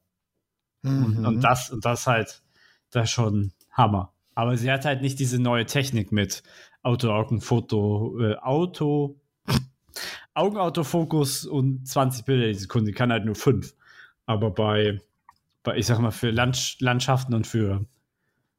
[0.82, 1.26] Und, Mhm.
[1.26, 2.42] und das, und das halt,
[2.90, 4.12] das ist schon Hammer.
[4.34, 6.42] Aber sie hat halt nicht diese neue Technik mit
[6.82, 9.20] Auto-Augenfoto, äh, Auto,
[10.34, 12.90] Augenautofokus und 20 Bilder die Sekunde.
[12.90, 13.74] Die kann halt nur 5.
[14.26, 15.00] Aber bei,
[15.62, 17.84] bei, ich sag mal, für Land, Landschaften und für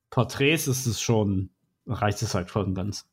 [0.10, 1.50] Porträts ist es schon,
[1.86, 3.06] reicht es halt voll und ganz.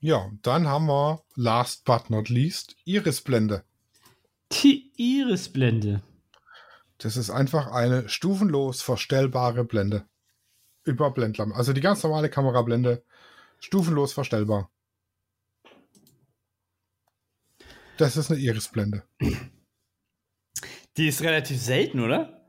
[0.00, 3.64] Ja, dann haben wir last but not least Irisblende.
[4.52, 6.02] Die Irisblende.
[6.98, 10.06] Das ist einfach eine stufenlos verstellbare Blende.
[10.84, 11.56] Über Blendlampe.
[11.56, 13.02] Also die ganz normale Kamerablende,
[13.60, 14.70] stufenlos verstellbar.
[17.96, 19.04] Das ist eine Irisblende.
[20.96, 22.43] Die ist relativ selten, oder?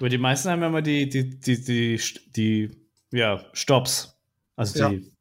[0.00, 2.00] Weil die meisten haben ja immer die, die, die, die,
[2.34, 2.70] die,
[3.12, 4.16] ja, Stops.
[4.56, 5.12] Also die.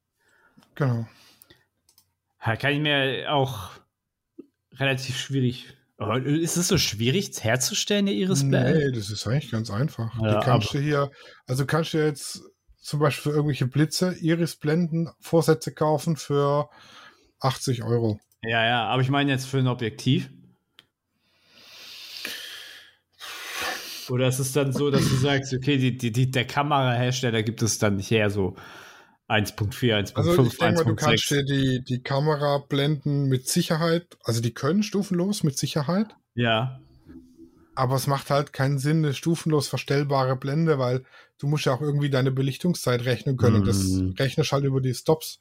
[0.75, 1.05] Genau.
[2.45, 3.71] Ja, kann ich mir auch
[4.73, 5.75] relativ schwierig.
[5.97, 8.85] Aber ist es so schwierig herzustellen, der Irisblende?
[8.85, 10.17] Nee, das ist eigentlich ganz einfach.
[10.21, 11.11] Ja, kannst du hier,
[11.45, 12.41] also kannst du jetzt
[12.77, 16.69] zum Beispiel für irgendwelche Blitze Irisblenden Vorsätze kaufen für
[17.41, 18.19] 80 Euro.
[18.43, 20.29] Ja, ja, aber ich meine jetzt für ein Objektiv.
[24.09, 27.61] Oder ist es dann so, dass du sagst, okay, die, die, die, der Kamerahersteller gibt
[27.61, 28.55] es dann nicht her, so
[29.27, 30.95] 1.4, 1.5, Also ich denke mal, du 1.6.
[30.95, 36.79] kannst dir die, die Kamerablenden mit Sicherheit, also die können stufenlos mit Sicherheit, Ja,
[37.75, 41.05] aber es macht halt keinen Sinn, eine stufenlos verstellbare Blende, weil
[41.37, 43.55] du musst ja auch irgendwie deine Belichtungszeit rechnen können.
[43.55, 44.11] Und das Mm.
[44.19, 45.39] rechnest halt über die Stops.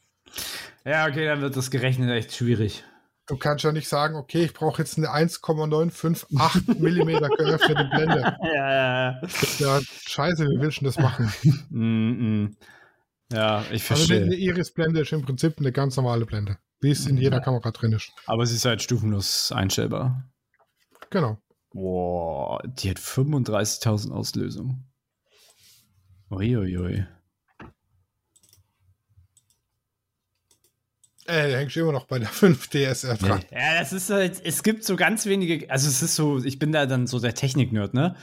[0.85, 2.85] ja, okay, dann wird das gerechnet echt schwierig.
[3.29, 8.37] Du kannst ja nicht sagen, okay, ich brauche jetzt eine 1,958 Millimeter geöffnete Blende.
[8.43, 9.29] Ja, ja, ja.
[9.59, 11.33] Ja, scheiße, wie willst du das machen?
[11.71, 12.57] Mm, mm.
[13.31, 14.49] Ja, ich Also eine, eine verstehe.
[14.51, 18.11] Iris-Blende ist im Prinzip eine ganz normale Blende, wie es in jeder Kamera drin ist.
[18.27, 20.25] Aber sie ist halt stufenlos einstellbar.
[21.11, 21.39] Genau.
[21.73, 24.91] Boah, die hat 35.000 Auslösungen.
[26.31, 27.07] Uiuiui.
[31.29, 33.45] Äh, da hängst du immer noch bei der 5 DSR dran.
[33.53, 36.73] Ja, das ist halt, es gibt so ganz wenige, also es ist so, ich bin
[36.73, 38.17] da dann so der Technik-Nerd, ne?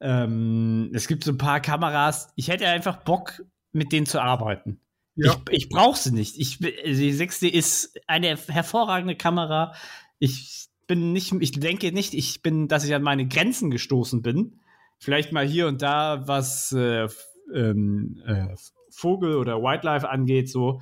[0.00, 3.42] Ähm, es gibt so ein paar Kameras, ich hätte einfach Bock,
[3.72, 4.80] mit denen zu arbeiten.
[5.16, 5.36] Ja.
[5.50, 6.38] Ich, ich brauche sie nicht.
[6.38, 9.74] Ich, die 6D ist eine hervorragende Kamera.
[10.20, 14.60] Ich bin nicht, ich denke nicht, ich bin, dass ich an meine Grenzen gestoßen bin.
[14.98, 17.08] Vielleicht mal hier und da, was äh,
[17.52, 18.54] ähm, äh,
[18.90, 20.80] Vogel oder Wildlife angeht, so.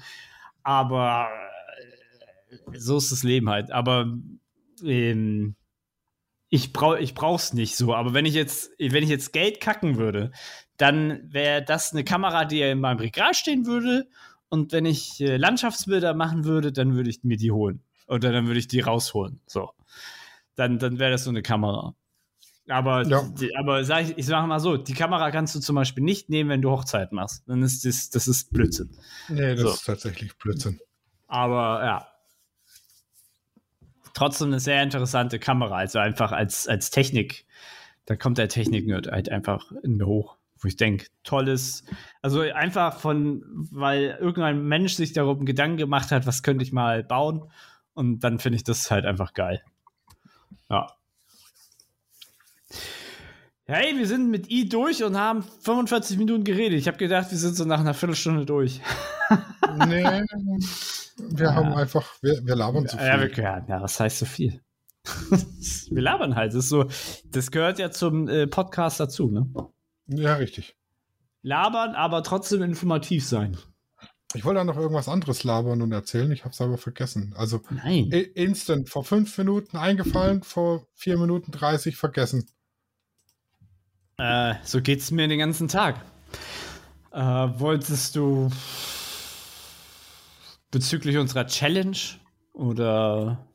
[0.62, 1.28] Aber
[2.76, 3.70] so ist das Leben halt.
[3.70, 4.12] Aber
[4.84, 5.54] ähm,
[6.48, 7.94] ich brauche ich brauch's nicht so.
[7.94, 10.32] Aber wenn ich jetzt, wenn ich jetzt Geld kacken würde,
[10.76, 14.08] dann wäre das eine Kamera, die in meinem Regal stehen würde.
[14.48, 17.82] Und wenn ich äh, Landschaftsbilder machen würde, dann würde ich mir die holen.
[18.06, 19.40] Oder dann würde ich die rausholen.
[19.46, 19.70] So.
[20.56, 21.94] Dann, dann wäre das so eine Kamera.
[22.68, 23.22] Aber, Ja.
[23.22, 26.28] die, aber sag ich, ich sage mal so, die Kamera kannst du zum Beispiel nicht
[26.28, 27.44] nehmen, wenn du Hochzeit machst.
[27.48, 28.90] Dann ist das, das ist Blödsinn.
[29.28, 29.70] Nee, das So.
[29.70, 30.78] ist tatsächlich Blödsinn.
[31.26, 32.08] Aber ja.
[34.22, 35.74] Trotzdem eine sehr interessante Kamera.
[35.74, 37.44] Also einfach als, als Technik.
[38.04, 40.36] Da kommt der Technik-Nerd halt einfach in mir hoch.
[40.60, 41.82] Wo ich denke, tolles.
[42.20, 43.42] Also einfach von,
[43.72, 47.50] weil irgendein Mensch sich darum Gedanken gemacht hat, was könnte ich mal bauen.
[47.94, 49.60] Und dann finde ich das halt einfach geil.
[50.70, 50.86] Ja.
[53.64, 56.78] Hey, wir sind mit I durch und haben 45 Minuten geredet.
[56.78, 58.80] Ich habe gedacht, wir sind so nach einer Viertelstunde durch.
[59.88, 60.22] Nee,
[61.16, 63.06] wir haben einfach, wir, wir labern zu viel.
[63.06, 64.60] Ja, wir ja, was heißt so viel?
[65.90, 66.52] wir labern halt.
[66.52, 66.86] Das ist so,
[67.26, 69.48] das gehört ja zum äh, Podcast dazu, ne?
[70.06, 70.76] ja, richtig.
[71.42, 73.56] Labern, aber trotzdem informativ sein.
[74.34, 77.34] Ich wollte da noch irgendwas anderes labern und erzählen, ich habe es aber vergessen.
[77.36, 78.10] Also Nein.
[78.10, 82.48] instant, vor fünf Minuten eingefallen, vor vier Minuten 30 vergessen.
[84.16, 85.96] Äh, so geht's mir den ganzen Tag.
[87.10, 88.50] Äh, wolltest du
[90.72, 91.96] bezüglich unserer Challenge
[92.52, 93.46] oder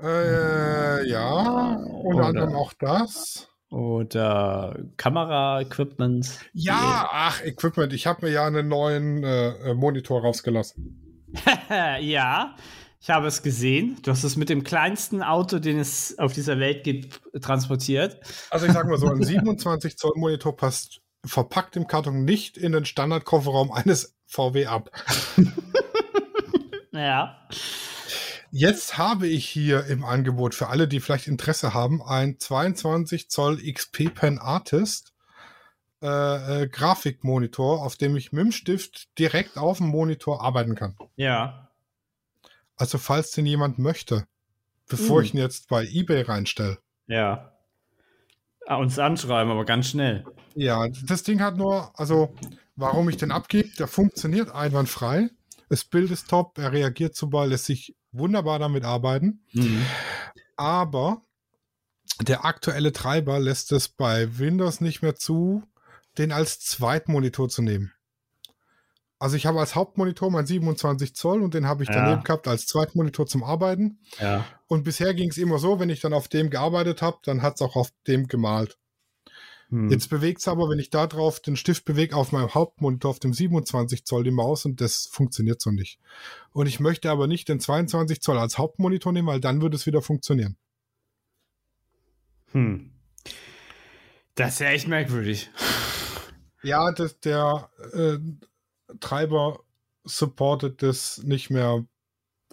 [0.00, 3.48] Äh, ja, unter Oder- anderem auch das.
[3.70, 6.40] oder Kamera-Equipment?
[6.52, 7.92] Ja, ach, Equipment.
[7.92, 11.28] Ich habe mir ja einen neuen äh, äh, Monitor rausgelassen.
[12.00, 12.56] ja,
[13.00, 13.96] ich habe es gesehen.
[14.02, 18.18] Du hast es mit dem kleinsten Auto, den es auf dieser Welt gibt, transportiert.
[18.50, 22.72] Also ich sag mal so, ein 27 Zoll Monitor passt verpackt im Karton nicht in
[22.72, 24.90] den Standardkofferraum eines VW ab.
[26.94, 27.48] Ja.
[28.50, 33.56] Jetzt habe ich hier im Angebot für alle, die vielleicht Interesse haben, ein 22 Zoll
[33.72, 35.14] XP Pen Artist
[36.02, 36.06] äh,
[36.64, 40.96] äh, Grafikmonitor, auf dem ich mit dem Stift direkt auf dem Monitor arbeiten kann.
[41.16, 41.70] Ja.
[42.76, 44.26] Also falls den jemand möchte,
[44.86, 45.24] bevor Mhm.
[45.24, 46.76] ich ihn jetzt bei eBay reinstelle.
[47.06, 47.52] Ja.
[48.66, 50.26] Ah, uns anschreiben, aber ganz schnell.
[50.54, 52.34] Ja, das Ding hat nur, also
[52.82, 55.30] warum ich den abgebe, der funktioniert einwandfrei.
[55.68, 59.42] Das Bild ist top, er reagiert super, lässt sich wunderbar damit arbeiten.
[59.52, 59.86] Mhm.
[60.56, 61.22] Aber
[62.20, 65.62] der aktuelle Treiber lässt es bei Windows nicht mehr zu,
[66.18, 67.92] den als Zweitmonitor zu nehmen.
[69.18, 71.94] Also ich habe als Hauptmonitor mein 27 Zoll und den habe ich Ja.
[72.04, 74.00] daneben gehabt als Zweitmonitor zum Arbeiten.
[74.18, 74.44] Ja.
[74.66, 77.54] Und bisher ging es immer so, wenn ich dann auf dem gearbeitet habe, dann hat
[77.54, 78.78] es auch auf dem gemalt.
[79.72, 79.88] Hm.
[79.88, 83.18] Jetzt bewegt es aber, wenn ich da drauf den Stift bewege, auf meinem Hauptmonitor auf
[83.18, 85.98] dem 27 Zoll die Maus und das funktioniert so nicht.
[86.52, 89.86] Und ich möchte aber nicht den 22 Zoll als Hauptmonitor nehmen, weil dann würde es
[89.86, 90.58] wieder funktionieren.
[92.50, 92.92] Hm.
[94.34, 95.50] Das ist ja echt merkwürdig.
[96.62, 98.18] Ja, das, der äh,
[99.00, 99.60] Treiber
[100.04, 101.86] supportet das nicht mehr.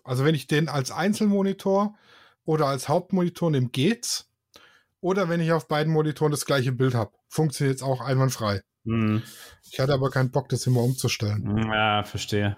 [0.05, 1.97] Also wenn ich den als Einzelmonitor
[2.45, 4.28] oder als Hauptmonitor nehme, geht's.
[5.01, 8.61] Oder wenn ich auf beiden Monitoren das gleiche Bild habe, funktioniert es auch einwandfrei.
[8.85, 9.23] Hm.
[9.71, 11.57] Ich hatte aber keinen Bock, das immer umzustellen.
[11.71, 12.57] Ja, verstehe.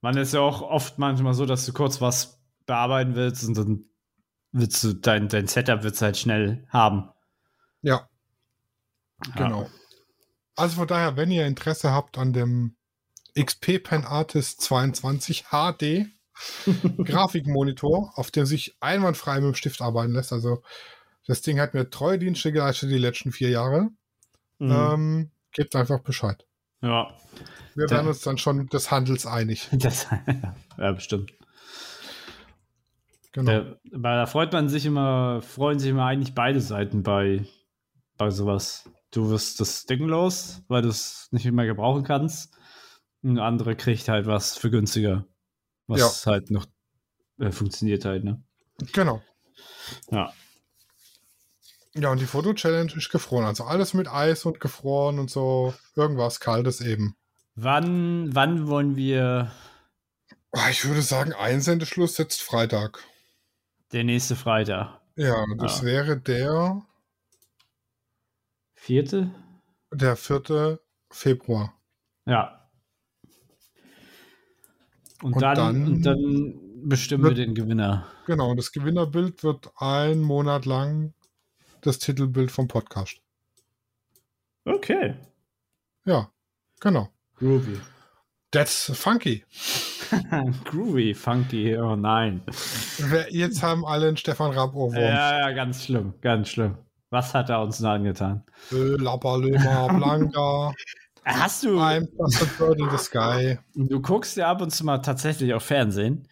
[0.00, 3.84] Man ist ja auch oft manchmal so, dass du kurz was bearbeiten willst und dann
[4.50, 7.10] willst du dein, dein Setup du halt schnell haben.
[7.80, 8.08] Ja,
[9.26, 9.32] Ja.
[9.36, 9.70] genau.
[10.56, 12.76] Also von daher, wenn ihr Interesse habt an dem
[13.38, 16.06] XP Pen Artist 22 HD
[17.04, 20.62] Grafikmonitor, auf dem sich einwandfrei mit dem Stift arbeiten lässt, also
[21.26, 23.88] das Ding hat mir treue Dienste geleistet die letzten vier Jahre,
[24.58, 24.70] Mhm.
[24.70, 26.46] ähm, gebt einfach Bescheid.
[26.82, 27.12] ja.
[27.74, 29.68] Wir werden uns dann schon des Handels einig.
[29.72, 30.06] Das,
[30.76, 31.32] ja, bestimmt.
[33.32, 33.76] Genau.
[33.84, 37.46] Da, da freut man sich immer, freuen sich immer eigentlich beide Seiten bei,
[38.18, 38.88] bei sowas.
[39.10, 42.54] Du wirst das Ding los, weil du es nicht mehr gebrauchen kannst.
[43.22, 45.24] Und der andere kriegt halt was für günstiger.
[45.86, 46.66] Was halt noch
[47.38, 48.42] äh, funktioniert halt, ne?
[48.92, 49.22] Genau.
[50.10, 50.32] Ja.
[51.94, 53.44] Ja, und die Foto-Challenge ist gefroren.
[53.44, 55.74] Also alles mit Eis und gefroren und so.
[55.94, 57.16] Irgendwas Kaltes eben.
[57.54, 59.50] Wann, wann wollen wir
[60.54, 63.02] Ah, Ich würde sagen, Einsendeschluss jetzt Freitag.
[63.92, 65.00] der nächste Freitag?
[65.16, 65.84] Ja, das Ah.
[65.84, 66.82] wäre der,
[68.74, 69.30] Vierte?
[69.92, 70.78] der 4.
[71.10, 71.74] Februar.
[72.26, 72.68] Ja.
[75.22, 78.06] Und, Und dann, dann und dann bestimmen wir wird- den Gewinner.
[78.26, 81.14] Genau, und das Gewinnerbild wird ein Monat lang
[81.82, 83.20] das Titelbild vom Podcast.
[84.64, 85.14] Okay.
[86.04, 86.30] Ja,
[86.80, 87.08] genau.
[87.36, 87.78] Groovy.
[88.50, 89.44] That's funky.
[90.64, 92.42] Groovy, funky, oh nein.
[93.30, 94.94] Jetzt haben alle einen Stefan Raab Ohrwurm.
[95.02, 96.76] Ja, ja, ganz schlimm, ganz schlimm.
[97.10, 98.44] Was hat er uns denn angetan?
[98.70, 100.72] Lapalöma, Blanca,
[101.24, 103.58] Hast du, I'm just a bird in the sky.
[103.74, 106.26] du guckst ja ab und zu mal tatsächlich auf Fernsehen.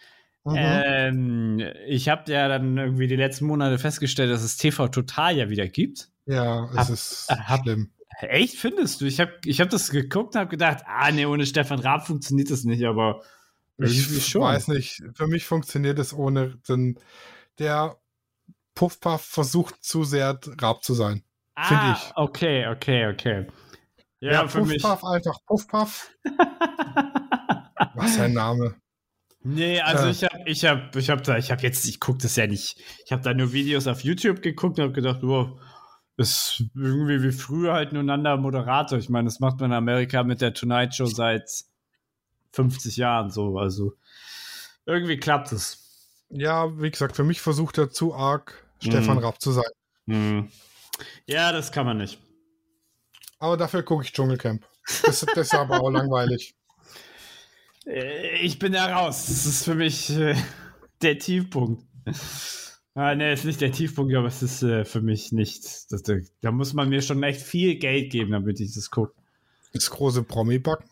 [0.45, 0.55] Mhm.
[0.57, 5.51] Ähm, ich habe ja dann irgendwie die letzten Monate festgestellt, dass es TV Total ja
[5.51, 6.09] wieder gibt.
[6.27, 7.91] ja, es hab- ist hab- schlimm.
[8.21, 9.07] Echt, findest du?
[9.07, 12.51] Ich habe ich hab das geguckt und habe gedacht, ah nee, ohne Stefan Raab funktioniert
[12.51, 13.23] das nicht, aber
[13.79, 16.99] Ich weiß nicht, für mich funktioniert es ohne den,
[17.59, 17.97] der
[18.75, 21.23] Puffpuff versucht zu sehr Raab zu sein.
[21.55, 22.13] Ah, ich.
[22.17, 23.47] okay, okay, okay.
[24.21, 24.83] Ja, Ja, für mich.
[24.83, 26.11] Puffpuff, einfach Puffpuff.
[27.95, 28.75] Was ein Name.
[29.43, 30.11] Nee, also Äh.
[30.11, 32.77] ich habe ich hab, ich hab da, ich habe jetzt, ich gucke das ja nicht.
[33.05, 35.59] Ich habe da nur Videos auf YouTube geguckt und habe gedacht, wow,
[36.17, 38.99] ist irgendwie wie früher halt nur ein anderer Moderator.
[38.99, 41.49] Ich meine, das macht man in Amerika mit der Tonight Show seit
[42.53, 43.59] 50 Jahren so.
[43.59, 43.95] Also
[44.85, 45.79] irgendwie klappt es.
[46.29, 49.25] Ja, wie gesagt, für mich versucht er zu arg Stefan Mhm.
[49.25, 49.65] Raab zu sein.
[50.07, 50.49] Hm.
[51.27, 52.19] Ja, das kann man nicht.
[53.39, 54.67] Aber dafür gucke ich Dschungelcamp.
[55.05, 56.55] Das, das ist aber auch langweilig.
[57.91, 59.27] Äh, Ich bin da raus.
[59.27, 60.35] Das ist für mich äh,
[61.03, 61.83] der Tiefpunkt.
[62.95, 65.87] Ah, nee, ist nicht der Tiefpunkt, aber es ist äh, für mich nichts.
[65.89, 66.03] Das,
[66.41, 69.15] da, muss man mir schon echt viel Geld geben, damit ich das gucke.
[69.73, 70.89] Das große Promi-Backen.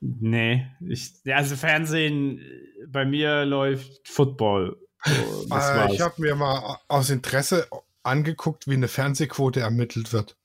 [0.00, 2.40] Nee, ich, also Fernsehen,
[2.88, 4.76] bei mir läuft Football.
[5.04, 7.68] So, äh, ich habe mir mal aus Interesse
[8.02, 10.36] angeguckt, wie eine Fernsehquote ermittelt wird.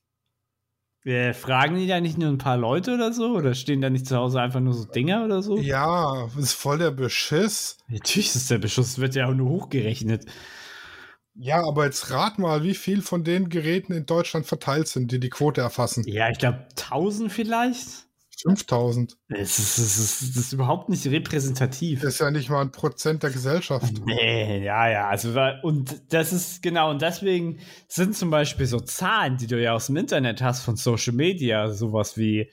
[1.10, 3.36] Äh, fragen die da nicht nur ein paar Leute oder so?
[3.36, 5.58] Oder stehen da nicht zu Hause einfach nur so Dinger oder so?
[5.58, 7.78] Ja, ist voll der Beschiss.
[7.88, 10.26] Natürlich ist der Beschiss, wird ja auch nur hochgerechnet.
[11.34, 15.20] Ja, aber jetzt rat mal, wie viel von den Geräten in Deutschland verteilt sind, die
[15.20, 16.04] die Quote erfassen.
[16.06, 18.09] Ja, ich glaube 1000 vielleicht.
[18.42, 19.18] 5000.
[19.28, 22.02] Das ist, das, ist, das ist überhaupt nicht repräsentativ.
[22.02, 23.92] Das ist ja nicht mal ein Prozent der Gesellschaft.
[24.06, 25.10] Nee, ja, ja.
[25.10, 29.74] Also, und das ist genau, und deswegen sind zum Beispiel so Zahlen, die du ja
[29.74, 32.50] aus dem Internet hast von Social Media, sowas wie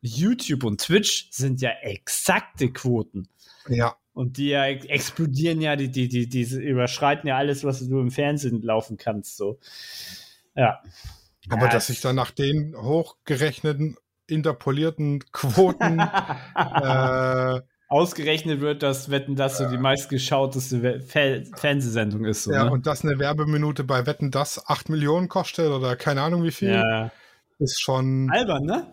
[0.00, 3.28] YouTube und Twitch, sind ja exakte Quoten.
[3.68, 3.96] Ja.
[4.12, 8.10] Und die ja explodieren ja, die, die, die, die überschreiten ja alles, was du im
[8.10, 9.36] Fernsehen laufen kannst.
[9.36, 9.60] So.
[10.56, 10.82] Ja.
[11.48, 13.96] Aber ja, dass sich dann nach den hochgerechneten
[14.28, 16.00] interpolierten Quoten
[16.54, 22.44] äh, ausgerechnet wird, dass Wetten das so die meistgeschauteste Fernsehsendung ist.
[22.44, 22.70] So, ja, ne?
[22.70, 26.70] und dass eine Werbeminute bei Wetten das 8 Millionen kostet oder keine Ahnung wie viel,
[26.70, 27.10] ja.
[27.58, 28.30] ist schon.
[28.30, 28.86] Albern, ne?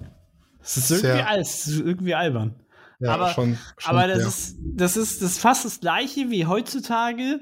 [0.60, 2.56] Das ist irgendwie, alles, irgendwie albern.
[3.00, 4.28] Ja, aber schon, schon, aber das, ja.
[4.28, 7.42] ist, das, ist, das ist fast das Gleiche wie heutzutage,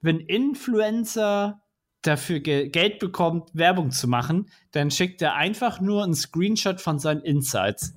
[0.00, 1.61] wenn Influencer
[2.02, 6.98] dafür Ge Geld bekommt, Werbung zu machen, dann schickt er einfach nur einen Screenshot von
[6.98, 7.94] seinen Insights.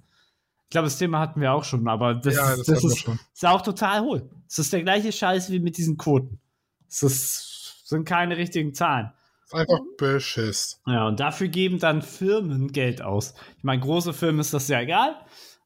[0.63, 3.19] Ich glaube, das Thema hatten wir auch schon, aber das, Ja, das das ist, schon.
[3.33, 4.29] ist auch total hohl.
[4.47, 6.39] Es ist der gleiche Scheiß wie mit diesen Quoten.
[6.89, 9.11] Es ist, sind keine richtigen Zahlen.
[9.45, 10.81] Ist einfach Beschiss.
[10.87, 13.35] Ja, und dafür geben dann Firmen Geld aus.
[13.57, 15.15] Ich meine, große Firmen ist das ja egal,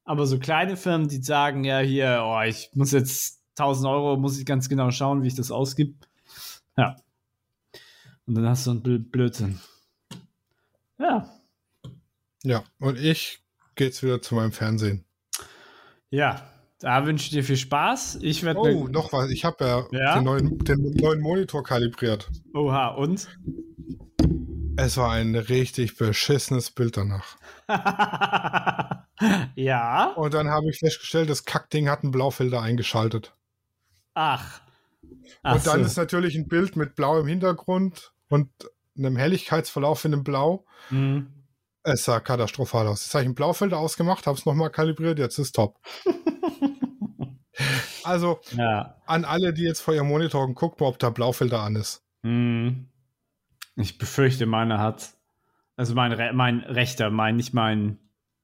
[0.04, 4.38] aber so kleine Firmen, die sagen, ja, hier, oh, ich muss jetzt 1000 Euro, muss
[4.38, 5.96] ich ganz genau schauen, wie ich das ausgib.
[6.78, 6.96] Ja.
[8.30, 9.60] Und dann hast du einen Bl- Blödsinn.
[11.00, 11.28] Ja,
[12.44, 13.40] Ja, und ich
[13.76, 15.04] gehe jetzt wieder zu meinem Fernsehen.
[16.12, 16.42] ja.
[16.82, 18.20] Da wünsche ich dir viel Spaß.
[18.22, 18.62] Ich werde.
[18.62, 19.30] Oh, noch was.
[19.32, 20.14] Ich habe ja, Ja?
[20.16, 22.30] Den, neuen, den neuen Monitor kalibriert.
[22.54, 23.28] Oha, und?
[24.78, 27.36] Es war ein richtig beschissenes Bild danach.
[29.56, 30.14] ja.
[30.16, 33.34] Und dann habe ich festgestellt, das Kackding hat einen Blaufilter eingeschaltet.
[34.14, 34.62] Ach.
[35.44, 35.86] Ach und dann so.
[35.86, 38.50] ist natürlich ein Bild mit blauem Hintergrund und
[38.98, 40.66] einem Helligkeitsverlauf in dem Blau.
[40.90, 41.34] Mhm.
[41.84, 43.06] Es sah katastrophal aus.
[43.06, 45.80] Jetzt habe ich einen Blaufilter ausgemacht, habe es nochmal kalibriert, jetzt ist top.
[48.04, 48.98] also Ja.
[49.06, 52.04] an alle, die jetzt vor ihrem Monitor gucken, ob der Blaufilter an ist.
[52.22, 52.90] Mhm.
[53.76, 55.14] Ich befürchte, meiner hat.
[55.78, 57.98] Also mein, Re mein rechter, mein, nicht mein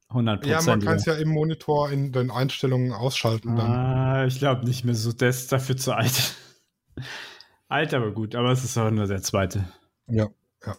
[0.10, 0.48] 100%.
[0.48, 3.58] Ja, man kann es ja im Monitor in den Einstellungen ausschalten.
[3.58, 3.72] Dann.
[3.72, 5.12] Ah, ich glaube nicht mehr so.
[5.12, 6.36] Der ist dafür zu alt.
[7.76, 8.36] Alt, aber gut.
[8.36, 9.68] Aber es ist auch nur der zweite.
[10.08, 10.30] Ja,
[10.66, 10.78] ja.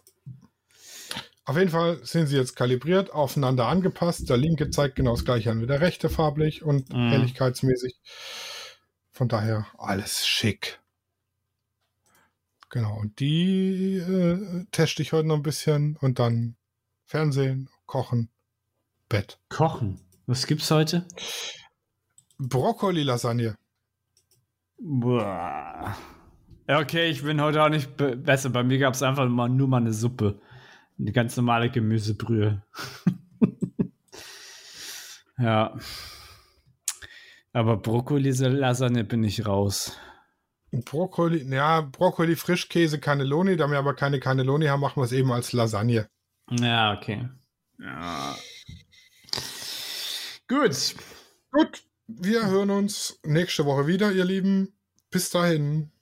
[1.45, 4.29] Auf jeden Fall sind sie jetzt kalibriert, aufeinander angepasst.
[4.29, 7.09] Der linke zeigt genau das gleiche an wie der rechte farblich und Mhm.
[7.09, 7.95] helligkeitsmäßig.
[9.11, 10.79] Von daher alles schick.
[12.69, 16.57] Genau, und die äh, teste ich heute noch ein bisschen und dann
[17.05, 18.29] Fernsehen, Kochen,
[19.07, 19.39] Bett.
[19.47, 20.01] Kochen.
[20.25, 21.07] Was gibt's heute?
[22.39, 23.55] Brokkoli-Lasagne.
[24.79, 25.95] Boah.
[26.67, 28.49] Ja, okay, ich bin heute auch nicht be besser.
[28.49, 30.41] Bei mir gab es einfach mal, nur mal eine Suppe.
[30.99, 32.61] Eine ganz normale Gemüsebrühe.
[35.37, 35.77] ja.
[37.53, 39.97] Aber Brokkoli-Lasagne bin ich raus.
[40.71, 43.55] Brokkoli, ja, Brokkoli, Frischkäse, Cannelloni.
[43.55, 46.09] Da wir aber keine Cannelloni haben, machen wir es eben als Lasagne.
[46.49, 47.29] Ja, okay.
[47.79, 48.35] Ja.
[50.49, 50.95] Gut.
[51.51, 54.73] Gut, wir hören uns nächste Woche wieder, ihr Lieben.
[55.09, 55.91] Bis dahin.